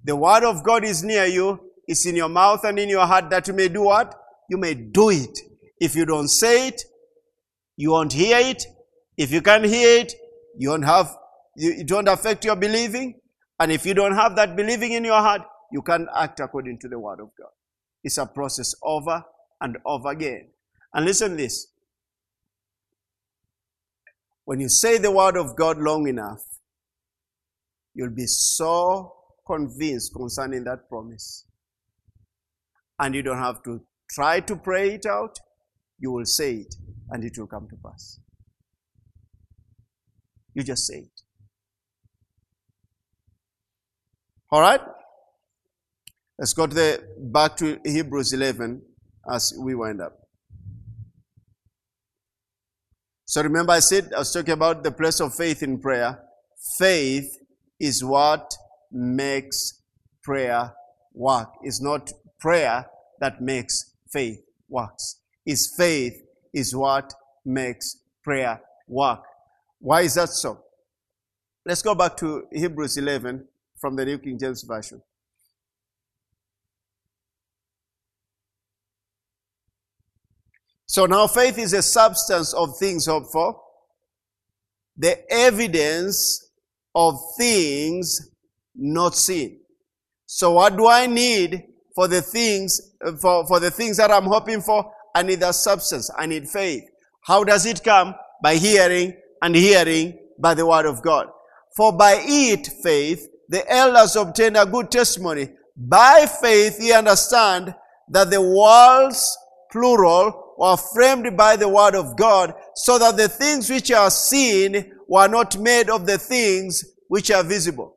[0.04, 1.60] The word of God is near you.
[1.86, 4.14] It's in your mouth and in your heart that you may do what?
[4.48, 5.38] You may do it.
[5.80, 6.82] If you don't say it,
[7.76, 8.66] you won't hear it.
[9.16, 10.14] If you can't hear it,
[10.56, 11.14] you won't have,
[11.58, 13.20] you, it won't affect your believing.
[13.58, 15.42] And if you don't have that believing in your heart,
[15.72, 17.50] you can't act according to the word of God.
[18.04, 19.24] It's a process over
[19.60, 20.48] and over again.
[20.94, 21.66] And listen this.
[24.44, 26.42] When you say the word of God long enough,
[27.92, 29.12] you'll be so
[29.46, 31.44] convinced concerning that promise.
[33.00, 35.38] And you don't have to try to pray it out.
[35.98, 36.74] You will say it
[37.10, 38.20] and it will come to pass.
[40.54, 41.17] You just say it.
[44.50, 44.80] All right?
[46.38, 48.80] Let's go to the back to Hebrews 11
[49.30, 50.16] as we wind up.
[53.26, 56.18] So remember I said I was talking about the place of faith in prayer.
[56.78, 57.30] Faith
[57.78, 58.54] is what
[58.90, 59.82] makes
[60.22, 60.72] prayer
[61.12, 61.50] work.
[61.62, 62.86] It's not prayer
[63.20, 65.20] that makes faith works.
[65.44, 66.14] It's faith
[66.54, 67.12] is what
[67.44, 69.24] makes prayer work.
[69.80, 70.62] Why is that so?
[71.66, 73.46] Let's go back to Hebrews 11
[73.80, 75.00] from the New King James Version.
[80.86, 83.60] So now faith is a substance of things hoped for,
[84.96, 86.50] the evidence
[86.94, 88.30] of things
[88.74, 89.60] not seen.
[90.26, 91.62] So what do I need
[91.94, 92.80] for the things,
[93.20, 94.90] for, for the things that I'm hoping for?
[95.14, 96.10] I need that substance.
[96.16, 96.84] I need faith.
[97.22, 98.14] How does it come?
[98.42, 101.26] By hearing and hearing by the word of God.
[101.76, 105.50] For by it, faith, the elders obtained a good testimony.
[105.76, 107.74] By faith, ye understand
[108.10, 109.36] that the worlds,
[109.70, 114.92] plural, were framed by the word of God, so that the things which are seen
[115.06, 117.96] were not made of the things which are visible.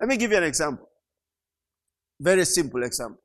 [0.00, 0.88] Let me give you an example.
[2.18, 3.20] Very simple example.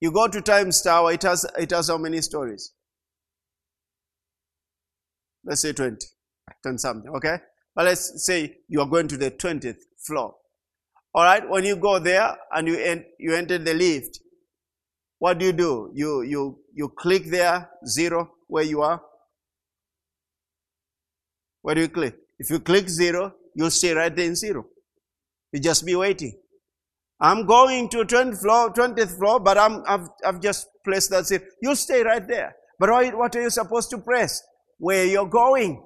[0.00, 2.72] You go to Times Tower, it has, it has how many stories?
[5.44, 6.06] Let's say 20,
[6.62, 7.38] 10 something, okay?
[7.74, 10.34] But let's say you are going to the 20th floor.
[11.14, 14.20] All right, when you go there and you, en- you enter the lift,
[15.18, 15.90] what do you do?
[15.94, 19.00] You, you, you click there, zero, where you are.
[21.62, 22.16] Where do you click?
[22.38, 24.66] If you click zero, you'll stay right there in zero.
[25.52, 26.36] You just be waiting.
[27.20, 31.42] I'm going to 20th floor, 20th floor, but I'm, I've, I've just placed that zero.
[31.62, 32.54] You stay right there.
[32.78, 34.42] But what are you supposed to press?
[34.78, 35.80] Where you're going.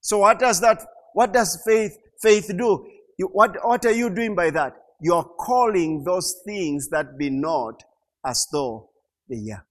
[0.00, 2.86] So what does that, what does faith, faith do?
[3.18, 4.74] You, what, what are you doing by that?
[5.00, 7.82] You're calling those things that be not
[8.26, 8.90] as though
[9.28, 9.66] they are.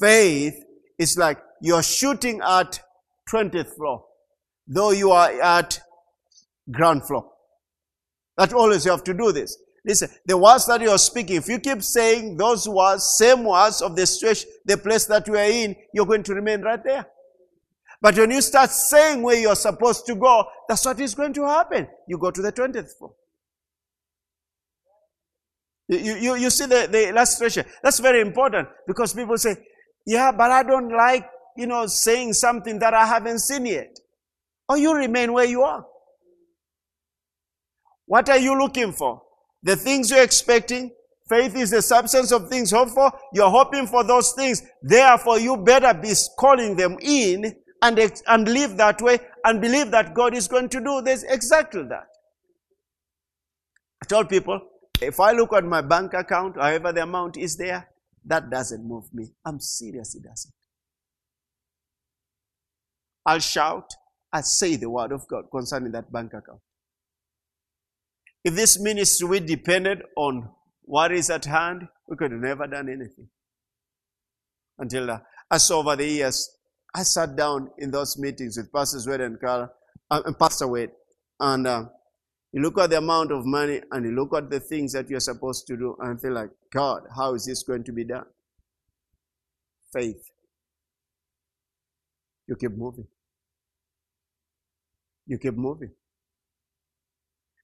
[0.00, 0.54] Faith
[0.98, 2.80] is like you're shooting at
[3.30, 4.04] 20th floor
[4.66, 5.80] though you are at
[6.70, 7.30] ground floor.
[8.38, 9.56] That always you have to do this.
[9.84, 13.82] Listen, the words that you are speaking, if you keep saying those words, same words
[13.82, 17.04] of the situation, the place that you are in, you're going to remain right there.
[18.02, 21.46] But when you start saying where you're supposed to go, that's what is going to
[21.46, 21.86] happen.
[22.08, 23.14] You go to the 20th floor.
[25.88, 27.64] You, you, you see the, the illustration.
[27.80, 29.56] That's very important because people say,
[30.04, 33.96] yeah, but I don't like, you know, saying something that I haven't seen yet
[34.68, 35.86] or you remain where you are.
[38.06, 39.22] What are you looking for?
[39.62, 40.90] The things you're expecting,
[41.28, 43.10] Faith is the substance of things hoped for.
[43.32, 44.62] You're hoping for those things.
[44.82, 47.98] Therefore, you better be calling them in and,
[48.28, 52.06] and live that way and believe that God is going to do this exactly that.
[54.02, 54.60] I told people,
[55.00, 57.88] if I look at my bank account, however the amount is there,
[58.24, 59.32] that doesn't move me.
[59.44, 60.52] I'm serious, it doesn't.
[63.26, 63.90] I'll shout,
[64.32, 66.60] I say the word of God concerning that bank account.
[68.44, 70.48] If this ministry we depended on
[70.82, 73.28] what is at hand, we could have never done anything.
[74.78, 75.18] Until uh,
[75.50, 76.48] as over the years,
[76.94, 79.72] I sat down in those meetings with Pastors Wade and Carl,
[80.10, 80.90] uh, and Pastor Wade,
[81.40, 81.84] and uh,
[82.52, 85.20] you look at the amount of money and you look at the things that you're
[85.20, 88.26] supposed to do and feel like, God, how is this going to be done?
[89.92, 90.22] Faith.
[92.46, 93.06] You keep moving.
[95.26, 95.92] You keep moving.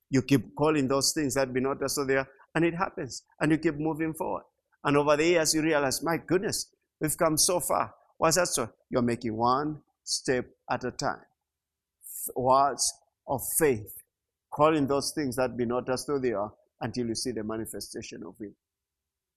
[0.08, 3.24] You keep calling those things that be not as so they are, and it happens.
[3.40, 4.44] And you keep moving forward.
[4.84, 7.92] And over the years, you realize, my goodness, we've come so far.
[8.18, 8.68] What's that so?
[8.90, 11.20] You're making one step at a time.
[12.36, 12.92] Words
[13.26, 13.94] of faith,
[14.52, 18.22] calling those things that be not as though they are until you see the manifestation
[18.26, 18.52] of it.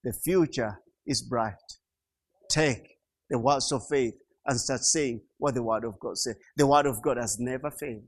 [0.03, 1.53] The future is bright.
[2.49, 2.97] Take
[3.29, 6.35] the words of faith and start saying what the Word of God says.
[6.57, 8.03] The Word of God has never failed.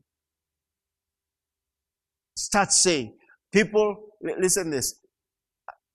[2.35, 3.15] Start saying.
[3.51, 4.99] People, listen this.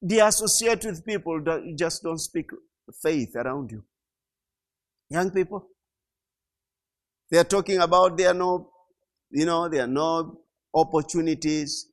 [0.00, 2.50] They associate with people that just don't speak
[3.02, 3.82] faith around you.
[5.10, 5.66] Young people,
[7.30, 8.70] they are talking about there are no,
[9.30, 10.38] you know, there are no
[10.74, 11.86] opportunities.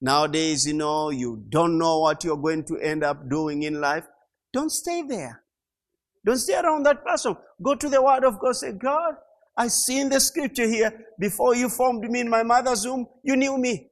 [0.00, 4.04] Nowadays, you know, you don't know what you're going to end up doing in life.
[4.52, 5.42] Don't stay there.
[6.24, 7.36] Don't stay around that person.
[7.62, 8.54] Go to the Word of God.
[8.56, 9.14] Say, God,
[9.56, 13.36] I see in the scripture here, before you formed me in my mother's womb, you
[13.36, 13.88] knew me.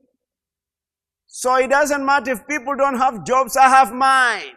[1.26, 4.54] So it doesn't matter if people don't have jobs, I have mine.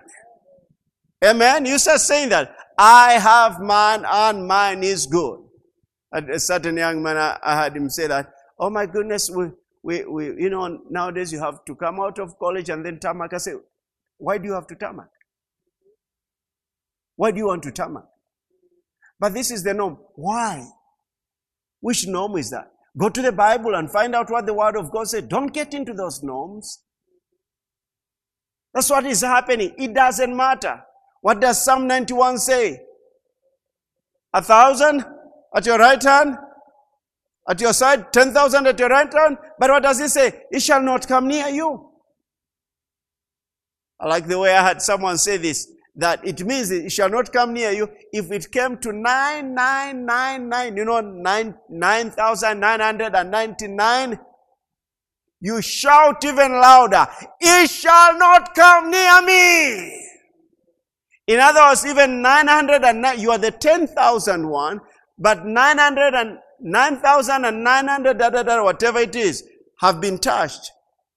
[1.23, 1.65] Amen.
[1.65, 2.54] You start saying that.
[2.77, 5.39] I have mine and mine is good.
[6.11, 9.47] A certain young man, I, I heard him say that, oh my goodness, we,
[9.83, 13.33] we, we, you know, nowadays you have to come out of college and then tarmac.
[13.33, 13.53] I say,
[14.17, 15.09] why do you have to tarmac?
[17.17, 18.05] Why do you want to tarmac?
[19.19, 19.97] But this is the norm.
[20.15, 20.67] Why?
[21.81, 22.71] Which norm is that?
[22.97, 25.27] Go to the Bible and find out what the Word of God said.
[25.27, 26.81] Don't get into those norms.
[28.73, 29.73] That's what is happening.
[29.77, 30.81] It doesn't matter.
[31.25, 32.79] What does Psalm 91 say?
[34.31, 35.03] A thousand
[35.55, 36.37] at your right hand,
[37.49, 39.39] at your side, 10,000 at your right hand.
[39.57, 40.43] But what does it say?
[40.51, 41.89] It shall not come near you.
[43.99, 47.33] I like the way I had someone say this that it means it shall not
[47.33, 47.89] come near you.
[48.13, 54.19] If it came to 9999, you know, 9,999, 9,
[55.41, 57.07] you shout even louder,
[57.41, 60.11] it shall not come near me.
[61.27, 64.79] In other words, even 909, you are the 10,000 one,
[65.17, 69.43] but 900 and 9,900, da, da, da, whatever it is,
[69.79, 70.71] have been touched.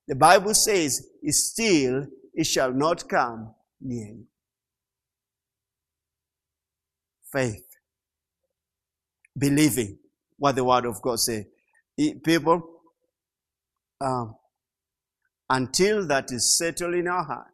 [0.06, 4.26] The Bible says, still, it shall not come near you
[7.32, 7.64] faith,
[9.36, 9.98] believing
[10.38, 11.44] what the Word of God says.
[12.24, 12.62] People,
[14.00, 14.36] um,
[15.50, 17.48] until that is settled in our heart,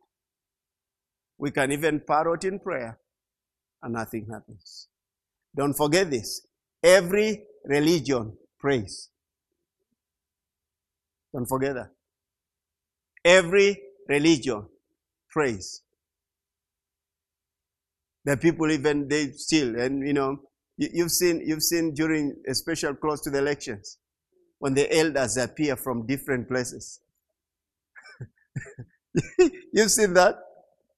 [1.39, 2.99] we can even parrot in prayer
[3.83, 4.89] and nothing happens.
[5.57, 6.47] Don't forget this.
[6.83, 9.11] Every religion prays.
[11.33, 11.91] Don't forget that.
[13.25, 14.67] Every religion
[15.31, 15.83] prays.
[18.25, 20.39] The people even they still and you know
[20.77, 23.99] you've seen you've seen during especially close to the elections
[24.59, 27.01] when the elders appear from different places.
[29.73, 30.37] you've seen that.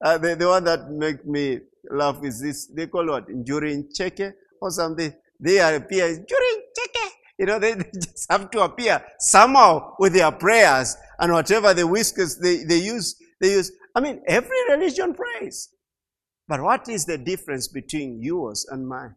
[0.03, 1.59] Uh, the, the one that make me
[1.89, 2.67] laugh is this.
[2.67, 5.13] They call what during cheke or something.
[5.39, 7.09] They appear during cheke.
[7.39, 11.87] You know, they, they, just have to appear somehow with their prayers and whatever the
[11.87, 13.15] whiskers they, they use.
[13.41, 13.71] They use.
[13.95, 15.69] I mean, every religion prays.
[16.47, 19.15] But what is the difference between yours and mine?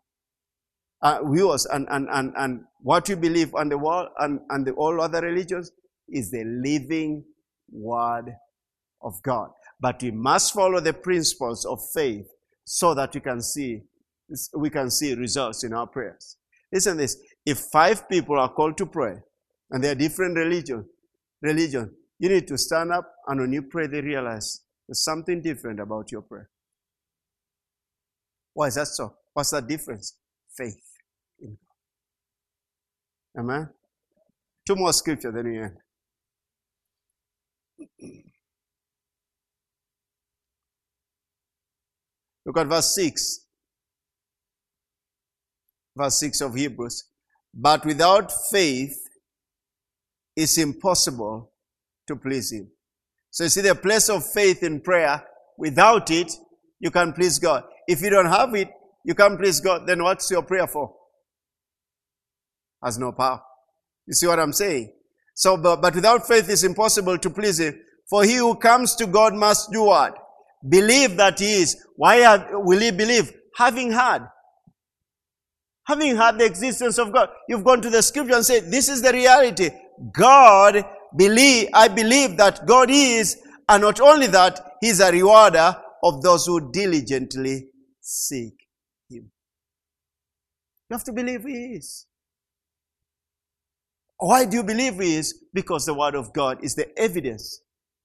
[1.03, 4.73] Uh, yours and, and, and, and what you believe on the world and, and the,
[4.73, 5.71] all other religions
[6.09, 7.25] is the living
[7.71, 8.35] word
[9.03, 9.51] of God.
[9.81, 12.27] But we must follow the principles of faith
[12.65, 13.83] so that we can see
[14.55, 16.37] we can see results in our prayers.
[16.73, 17.17] Listen this.
[17.45, 19.17] If five people are called to pray
[19.71, 20.87] and they are different religion,
[21.43, 25.81] religion, you need to stand up and when you pray, they realize there's something different
[25.81, 26.49] about your prayer.
[28.55, 29.15] Why is that so?
[29.33, 30.17] What's the difference?
[30.57, 30.81] Faith
[31.41, 31.57] in
[33.35, 33.41] God.
[33.41, 33.69] Amen.
[34.67, 35.77] Two more scripture, then we end.
[42.47, 43.47] Look at verse 6.
[45.97, 47.05] Verse 6 of Hebrews.
[47.53, 48.97] But without faith,
[50.37, 51.53] it's impossible
[52.07, 52.71] to please Him.
[53.31, 55.23] So you see the place of faith in prayer.
[55.59, 56.33] Without it,
[56.79, 57.65] you can please God.
[57.87, 58.71] If you don't have it,
[59.05, 59.87] you can't please God.
[59.87, 60.95] Then what's your prayer for?
[62.83, 63.43] Has no power.
[64.07, 64.93] You see what I'm saying?
[65.35, 67.79] So, but, but without faith, it's impossible to please Him.
[68.09, 70.17] For he who comes to God must do what?
[70.69, 71.77] Believe that he is.
[71.97, 73.33] Why have, will he believe?
[73.57, 74.29] Having heard.
[75.87, 77.31] Having heard the existence of God.
[77.49, 79.71] You've gone to the scripture and said, this is the reality.
[80.13, 80.85] God
[81.17, 83.39] believe, I believe that God is,
[83.69, 87.69] and not only that, He's a rewarder of those who diligently
[88.01, 88.55] seek
[89.09, 89.31] Him.
[90.89, 92.07] You have to believe He is.
[94.19, 95.35] Why do you believe He is?
[95.53, 97.63] Because the Word of God is the evidence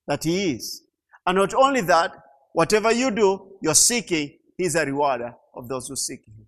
[0.07, 0.83] that He is.
[1.25, 2.11] And not only that,
[2.55, 6.47] whatever you do, you're seeking, He's a rewarder of those who seek Him.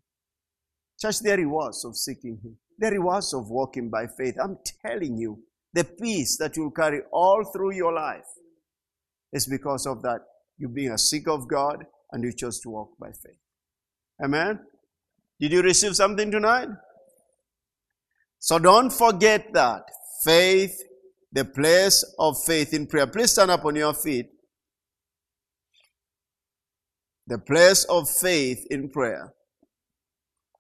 [1.00, 2.58] Church, there rewards of seeking Him.
[2.78, 4.36] There rewards of walking by faith.
[4.42, 5.44] I'm telling you,
[5.74, 8.26] the peace that you'll carry all through your life
[9.34, 10.22] is because of that.
[10.58, 13.38] You being a seeker of God and you chose to walk by faith.
[14.24, 14.60] Amen?
[15.40, 16.70] Did you receive something tonight?
[18.40, 19.84] So don't forget that.
[20.24, 20.82] Faith,
[21.32, 23.08] the place of faith in prayer.
[23.08, 24.30] Please stand up on your feet.
[27.28, 29.34] The place of faith in prayer.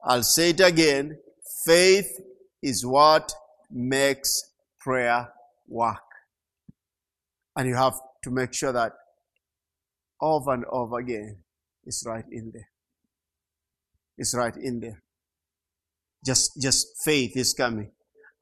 [0.03, 1.18] I'll say it again.
[1.65, 2.19] Faith
[2.61, 3.34] is what
[3.72, 5.30] makes prayer
[5.68, 5.98] work.
[7.56, 8.94] And you have to make sure that
[10.22, 11.38] over and over again
[11.85, 12.69] it's right in there.
[14.18, 15.02] It's right in there.
[16.26, 17.91] Just, just faith is coming.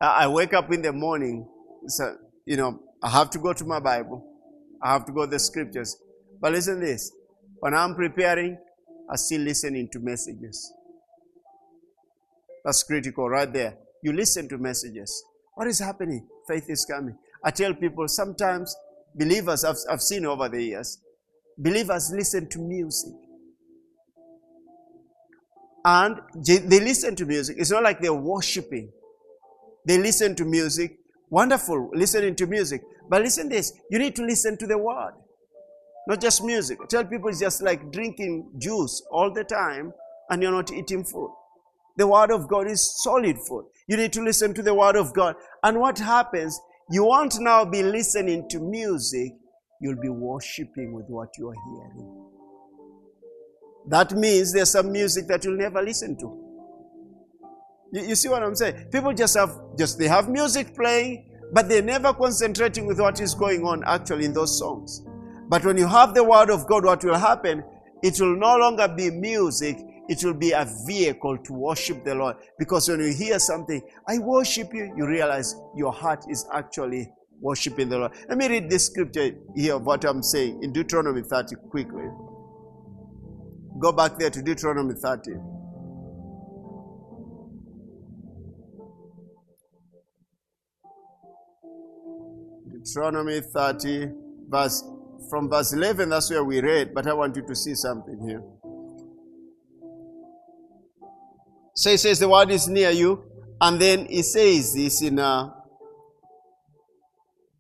[0.02, 1.48] I wake up in the morning,
[1.88, 4.26] so, you know, I have to go to my Bible.
[4.82, 5.96] I have to go to the scriptures.
[6.42, 7.12] But listen this.
[7.60, 8.58] When I'm preparing,
[9.10, 10.74] I still listening to messages.
[12.64, 13.78] That's critical right there.
[14.02, 15.24] You listen to messages.
[15.54, 16.28] What is happening?
[16.48, 17.18] Faith is coming.
[17.44, 18.76] I tell people sometimes
[19.14, 21.00] believers, I've, I've seen over the years,
[21.58, 23.14] believers listen to music.
[25.84, 27.58] And they listen to music.
[27.60, 28.92] It's not like they're worshiping.
[29.86, 30.98] They listen to music.
[31.30, 32.82] Wonderful listening to music.
[33.08, 35.14] But listen this, you need to listen to the word.
[36.08, 36.80] Not just music.
[36.90, 39.94] Tell people it's just like drinking juice all the time
[40.30, 41.32] and you're not eating food.
[41.98, 43.66] The Word of God is solid food.
[43.88, 45.36] You need to listen to the Word of God.
[45.64, 46.60] And what happens?
[46.92, 49.34] You won't now be listening to music,
[49.82, 52.26] you'll be worshiping with what you are hearing.
[53.88, 56.46] That means there's some music that you'll never listen to.
[57.94, 58.90] You, you see what I'm saying?
[58.92, 63.34] People just have just they have music playing, but they're never concentrating with what is
[63.34, 65.04] going on actually in those songs.
[65.48, 67.64] But when you have the word of God, what will happen?
[68.02, 69.78] It will no longer be music,
[70.08, 72.38] it will be a vehicle to worship the Lord.
[72.58, 77.90] Because when you hear something, I worship you, you realize your heart is actually worshiping
[77.90, 78.12] the Lord.
[78.28, 82.06] Let me read this scripture here of what I'm saying in Deuteronomy 30 quickly.
[83.80, 85.32] Go back there to Deuteronomy 30.
[92.72, 94.10] Deuteronomy 30,
[94.48, 94.84] verse
[95.36, 98.42] from verse 11, that's where we read, but I want you to see something here.
[101.76, 103.22] So he says the word is near you,
[103.60, 105.54] and then he says this in a.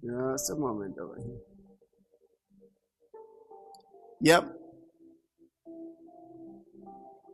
[0.01, 1.37] Just a moment over here.
[4.21, 4.53] Yep.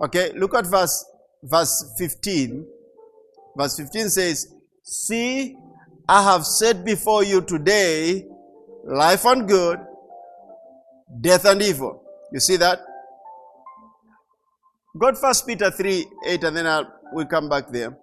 [0.06, 1.06] Okay, look at verse
[1.44, 2.66] verse 15.
[3.56, 4.52] Verse 15 says,
[4.82, 5.56] See,
[6.10, 8.26] I have set before you today
[8.84, 9.80] life and good,
[11.20, 12.04] death and evil.
[12.32, 12.80] You see that?
[14.98, 17.98] Go to First Peter 3 8, and then I'll, we'll come back there.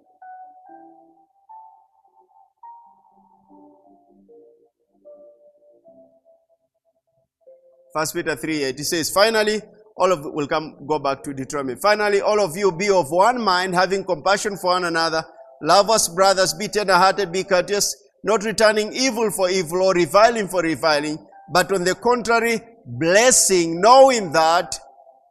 [7.93, 8.77] First Peter 3 8.
[8.77, 9.61] He says, Finally,
[9.95, 11.75] all of will come go back to Deuteronomy.
[11.81, 15.23] Finally, all of you be of one mind, having compassion for one another.
[15.61, 20.47] Love us, brothers, be tender hearted, be courteous, not returning evil for evil or reviling
[20.47, 21.17] for reviling,
[21.51, 22.61] but on the contrary,
[22.97, 24.79] blessing, knowing that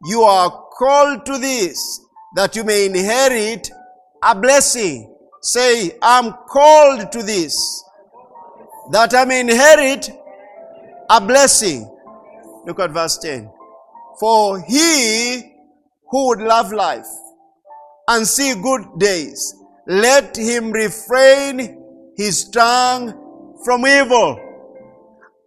[0.05, 2.01] you are called to this,
[2.35, 3.69] that you may inherit
[4.23, 5.15] a blessing.
[5.41, 7.83] Say, I'm called to this,
[8.91, 10.09] that I may inherit
[11.09, 11.89] a blessing.
[12.65, 13.51] Look at verse 10.
[14.19, 15.53] For he
[16.09, 17.07] who would love life
[18.07, 19.55] and see good days,
[19.87, 24.39] let him refrain his tongue from evil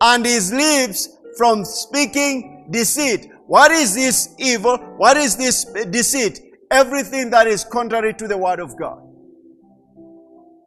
[0.00, 3.30] and his lips from speaking deceit.
[3.46, 4.78] What is this evil?
[4.96, 6.40] What is this deceit?
[6.70, 9.02] Everything that is contrary to the word of God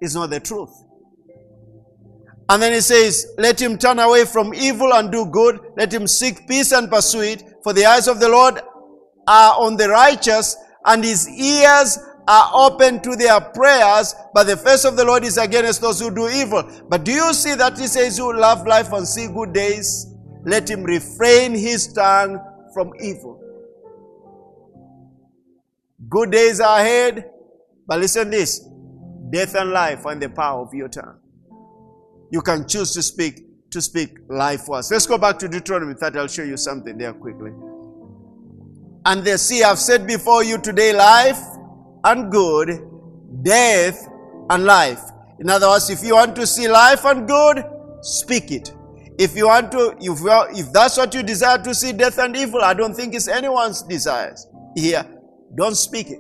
[0.02, 0.70] is not the truth.
[2.48, 5.60] And then he says, Let him turn away from evil and do good.
[5.78, 7.44] Let him seek peace and pursue it.
[7.64, 8.60] For the eyes of the Lord
[9.28, 10.56] are on the righteous,
[10.86, 11.98] and his ears
[12.28, 14.14] are open to their prayers.
[14.34, 16.70] But the face of the Lord is against those who do evil.
[16.88, 20.15] But do you see that he says, Who love life and see good days?
[20.46, 22.40] Let him refrain his tongue
[22.74, 23.42] from evil.
[26.08, 27.32] Good days are ahead.
[27.88, 28.68] But listen this
[29.30, 31.20] death and life are in the power of your tongue.
[32.32, 33.42] You can choose to speak
[33.72, 34.90] to speak life words.
[34.92, 36.20] Let's go back to Deuteronomy 30.
[36.20, 37.52] I'll show you something there quickly.
[39.06, 41.40] And they see I've said before you today life
[42.04, 42.88] and good,
[43.44, 44.08] death
[44.50, 45.02] and life.
[45.40, 47.64] In other words, if you want to see life and good,
[48.02, 48.75] speak it.
[49.18, 50.20] If you want to, if,
[50.58, 53.82] if that's what you desire to see, death and evil, I don't think it's anyone's
[53.82, 55.06] desires here.
[55.56, 56.20] Don't speak it.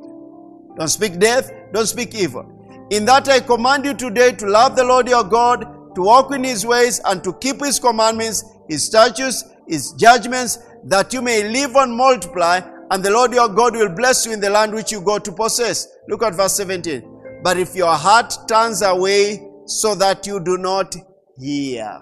[0.77, 1.51] Don't speak death.
[1.73, 2.51] Don't speak evil.
[2.91, 6.43] In that I command you today to love the Lord your God to walk in
[6.43, 11.75] his ways and to keep his commandments, his statutes, his judgments, that you may live
[11.75, 12.59] and multiply,
[12.91, 15.31] and the Lord your God will bless you in the land which you go to
[15.31, 15.87] possess.
[16.07, 17.41] Look at verse 17.
[17.43, 20.95] But if your heart turns away so that you do not
[21.39, 22.01] hear.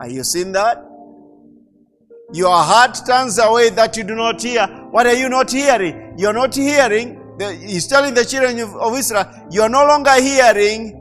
[0.00, 0.82] Are you seeing that?
[2.32, 4.66] Your heart turns away that you do not hear.
[4.90, 6.14] What are you not hearing?
[6.16, 7.20] You're not hearing.
[7.60, 10.96] he's telling the children of Israel, you are no longer hearing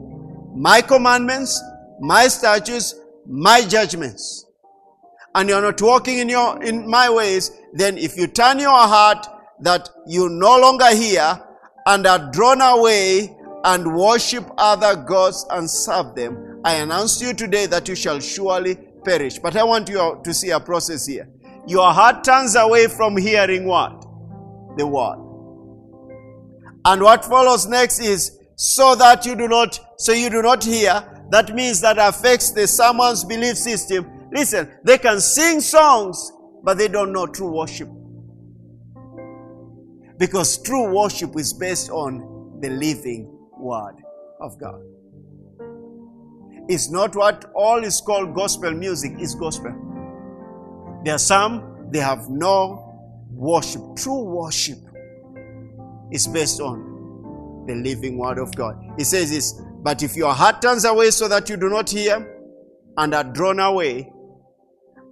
[0.56, 1.62] my commandments,
[2.02, 2.96] my statutes,
[3.26, 4.46] my judgments,
[5.36, 9.26] and you're not walking in your in my ways, then if you turn your heart
[9.62, 11.40] that you no longer hear
[11.86, 17.34] and are drawn away and worship other gods and serve them, I announce to you
[17.34, 18.78] today that you shall surely
[19.10, 19.40] perish.
[19.40, 21.27] But I want you to see a process here.
[21.68, 24.06] Your heart turns away from hearing what?
[24.77, 25.19] The word.
[26.86, 30.94] And what follows next is so that you do not so you do not hear
[31.30, 36.90] that means that affects the someone's belief system listen they can sing songs but they
[36.90, 37.88] don't know true worship
[40.18, 43.95] because true worship is based on the living word
[44.41, 44.81] of god
[46.70, 49.74] it's not what all is called gospel music is gospel
[51.04, 52.86] there are some they have no
[53.32, 54.78] worship true worship
[56.12, 58.78] is based on the living word of God.
[58.98, 62.36] He says this, but if your heart turns away so that you do not hear
[62.98, 64.12] and are drawn away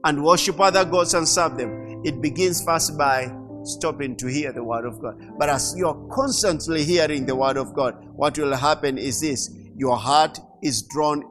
[0.03, 3.31] and worship other gods and serve them, it begins first by
[3.63, 5.15] stopping to hear the word of God.
[5.37, 9.97] But as you're constantly hearing the word of God, what will happen is this your
[9.97, 11.23] heart is drawn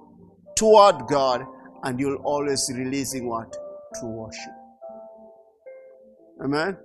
[0.57, 1.47] toward God
[1.85, 3.57] and you'll always releasing what?
[4.01, 4.53] True worship.
[6.43, 6.77] Amen.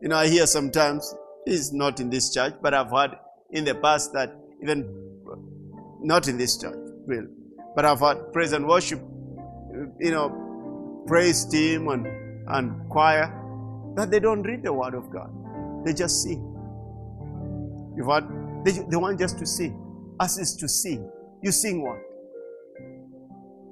[0.00, 3.16] You know, I hear sometimes, it's not in this church, but I've heard
[3.50, 4.88] in the past that even
[6.00, 6.76] not in this church,
[7.06, 7.28] really,
[7.74, 9.00] but I've had praise and worship,
[10.00, 12.06] you know, praise team and,
[12.48, 13.32] and choir,
[13.96, 15.30] that they don't read the Word of God.
[15.84, 16.42] They just sing.
[17.96, 18.28] You've had,
[18.64, 19.82] they, they want just to sing.
[20.18, 21.10] Us is to sing.
[21.42, 21.98] You sing what?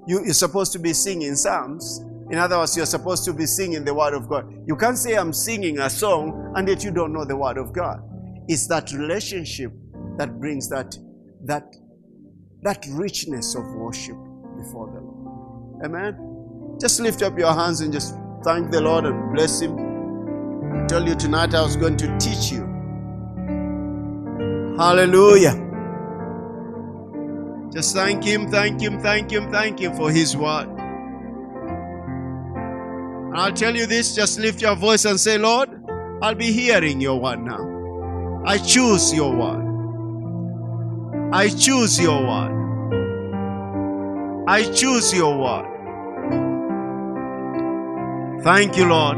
[0.07, 2.01] You, you're supposed to be singing psalms.
[2.31, 4.53] In other words, you're supposed to be singing the Word of God.
[4.67, 7.73] You can't say, I'm singing a song, and yet you don't know the Word of
[7.73, 8.03] God.
[8.49, 9.73] It's that relationship
[10.19, 10.97] that brings that,
[11.45, 11.75] that,
[12.63, 14.17] that richness of worship
[14.57, 15.85] before the Lord.
[15.85, 16.77] Amen.
[16.81, 19.79] Just lift up your hands and just thank the Lord and bless Him.
[19.79, 22.63] I tell you tonight I was going to teach you.
[24.77, 25.53] Hallelujah.
[27.73, 30.69] Just thank Him, thank Him, thank Him, thank Him for His word.
[33.35, 35.69] And I'll tell you this just lift your voice and say, Lord,
[36.23, 38.43] I'll be hearing your word now.
[38.47, 39.65] I choose your word.
[41.33, 42.53] I choose your word.
[44.47, 45.71] I choose your word.
[48.45, 49.17] Thank you, Lord.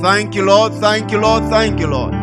[0.00, 0.74] Thank you, Lord.
[0.74, 1.44] Thank you, Lord.
[1.44, 2.15] Thank you, Lord.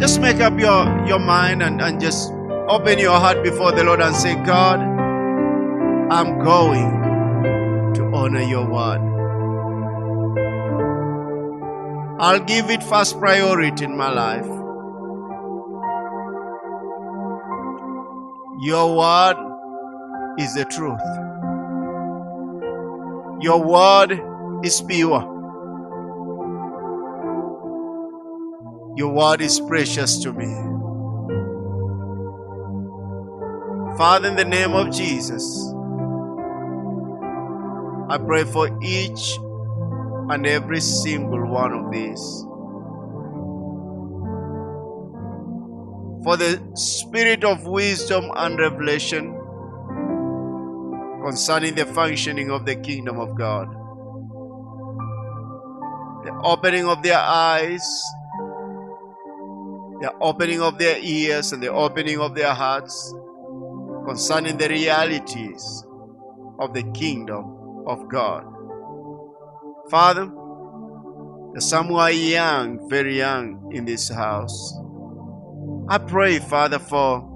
[0.00, 2.32] Just make up your, your mind and, and just
[2.68, 4.80] open your heart before the Lord and say, God,
[6.10, 9.00] I'm going to honor your word.
[12.18, 14.46] I'll give it first priority in my life.
[18.62, 19.36] Your word
[20.38, 21.00] is the truth.
[23.42, 24.18] Your word
[24.64, 25.39] is pure.
[28.96, 30.46] Your word is precious to me.
[33.96, 35.44] Father, in the name of Jesus,
[38.08, 39.38] I pray for each
[40.30, 42.46] and every single one of these.
[46.24, 49.36] For the spirit of wisdom and revelation
[51.24, 53.68] concerning the functioning of the kingdom of God.
[56.24, 58.04] The opening of their eyes,
[60.00, 63.14] the opening of their ears, and the opening of their hearts
[64.06, 65.84] concerning the realities
[66.58, 68.44] of the kingdom of God.
[69.90, 70.30] Father,
[71.52, 74.74] there's some who are young, very young in this house.
[75.88, 77.26] I pray, Father, for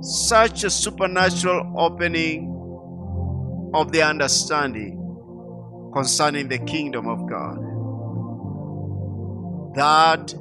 [0.00, 2.52] such a supernatural opening
[3.74, 5.02] of the understanding
[5.92, 7.58] concerning the kingdom of God
[9.74, 10.34] that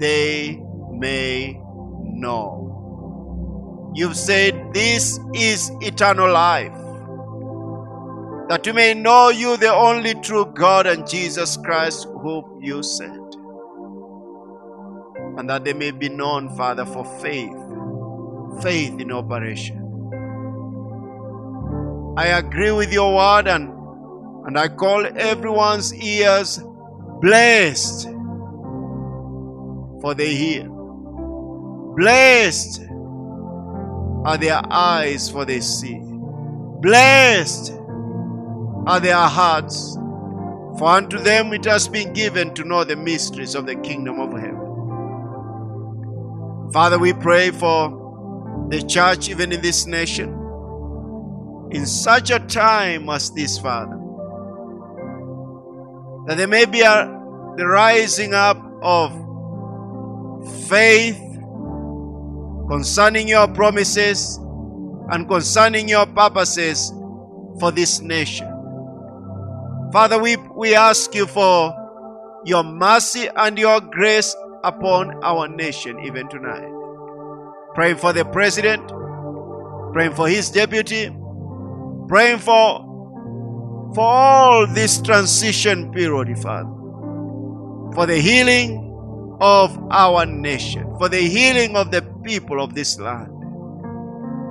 [0.00, 0.60] they
[0.90, 1.60] may
[2.02, 3.92] know.
[3.94, 6.72] You've said this is eternal life,
[8.48, 13.34] that we may know you, the only true God, and Jesus Christ, whom you sent.
[15.38, 17.52] And that they may be known, Father, for faith,
[18.62, 19.76] faith in operation.
[22.16, 23.70] I agree with your word and,
[24.46, 26.60] and I call everyone's ears
[27.20, 28.08] blessed
[30.00, 30.68] for they hear.
[31.96, 32.82] Blessed
[34.24, 36.00] are their eyes for they see.
[36.80, 37.72] Blessed
[38.86, 39.94] are their hearts,
[40.78, 44.32] for unto them it has been given to know the mysteries of the kingdom of
[44.32, 44.68] heaven.
[46.72, 50.30] Father, we pray for the church, even in this nation,
[51.72, 53.98] in such a time as this, Father,
[56.26, 57.06] that there may be a,
[57.56, 59.12] the rising up of
[60.68, 61.18] faith
[62.68, 64.38] concerning your promises
[65.10, 66.92] and concerning your purposes
[67.58, 68.46] for this nation.
[69.92, 71.74] Father, we, we ask you for
[72.44, 76.70] your mercy and your grace upon our nation even tonight.
[77.74, 78.86] Praying for the president,
[79.92, 81.10] praying for his deputy,
[82.08, 82.86] praying for
[83.94, 86.70] for all this transition period, Father,
[87.94, 88.89] for the healing
[89.40, 93.30] of our nation, for the healing of the people of this land,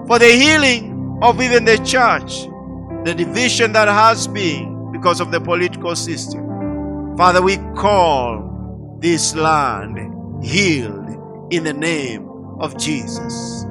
[0.07, 2.47] for the healing of even the church,
[3.05, 7.15] the division that has been because of the political system.
[7.17, 12.27] Father, we call this land healed in the name
[12.59, 13.65] of Jesus.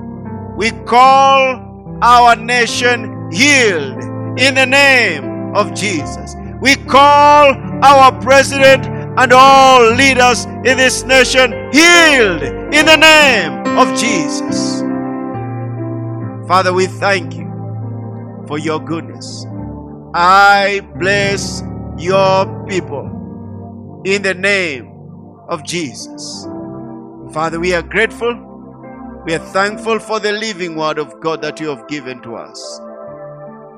[0.57, 4.03] We call our nation healed
[4.39, 6.35] in the name of Jesus.
[6.61, 12.41] We call our president and all leaders in this nation healed
[12.73, 14.81] in the name of Jesus.
[16.47, 17.47] Father, we thank you
[18.47, 19.45] for your goodness.
[20.15, 21.65] I bless
[21.99, 24.87] your people in the name
[25.49, 26.47] of Jesus.
[27.33, 28.35] Father, we are grateful.
[29.27, 32.81] We are thankful for the living word of God that you have given to us.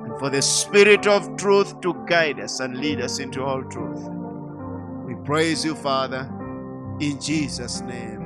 [0.05, 4.20] And for the spirit of truth to guide us and lead us into all truth.
[5.11, 6.31] We praise you, Father,
[7.01, 8.20] in Jesus' name.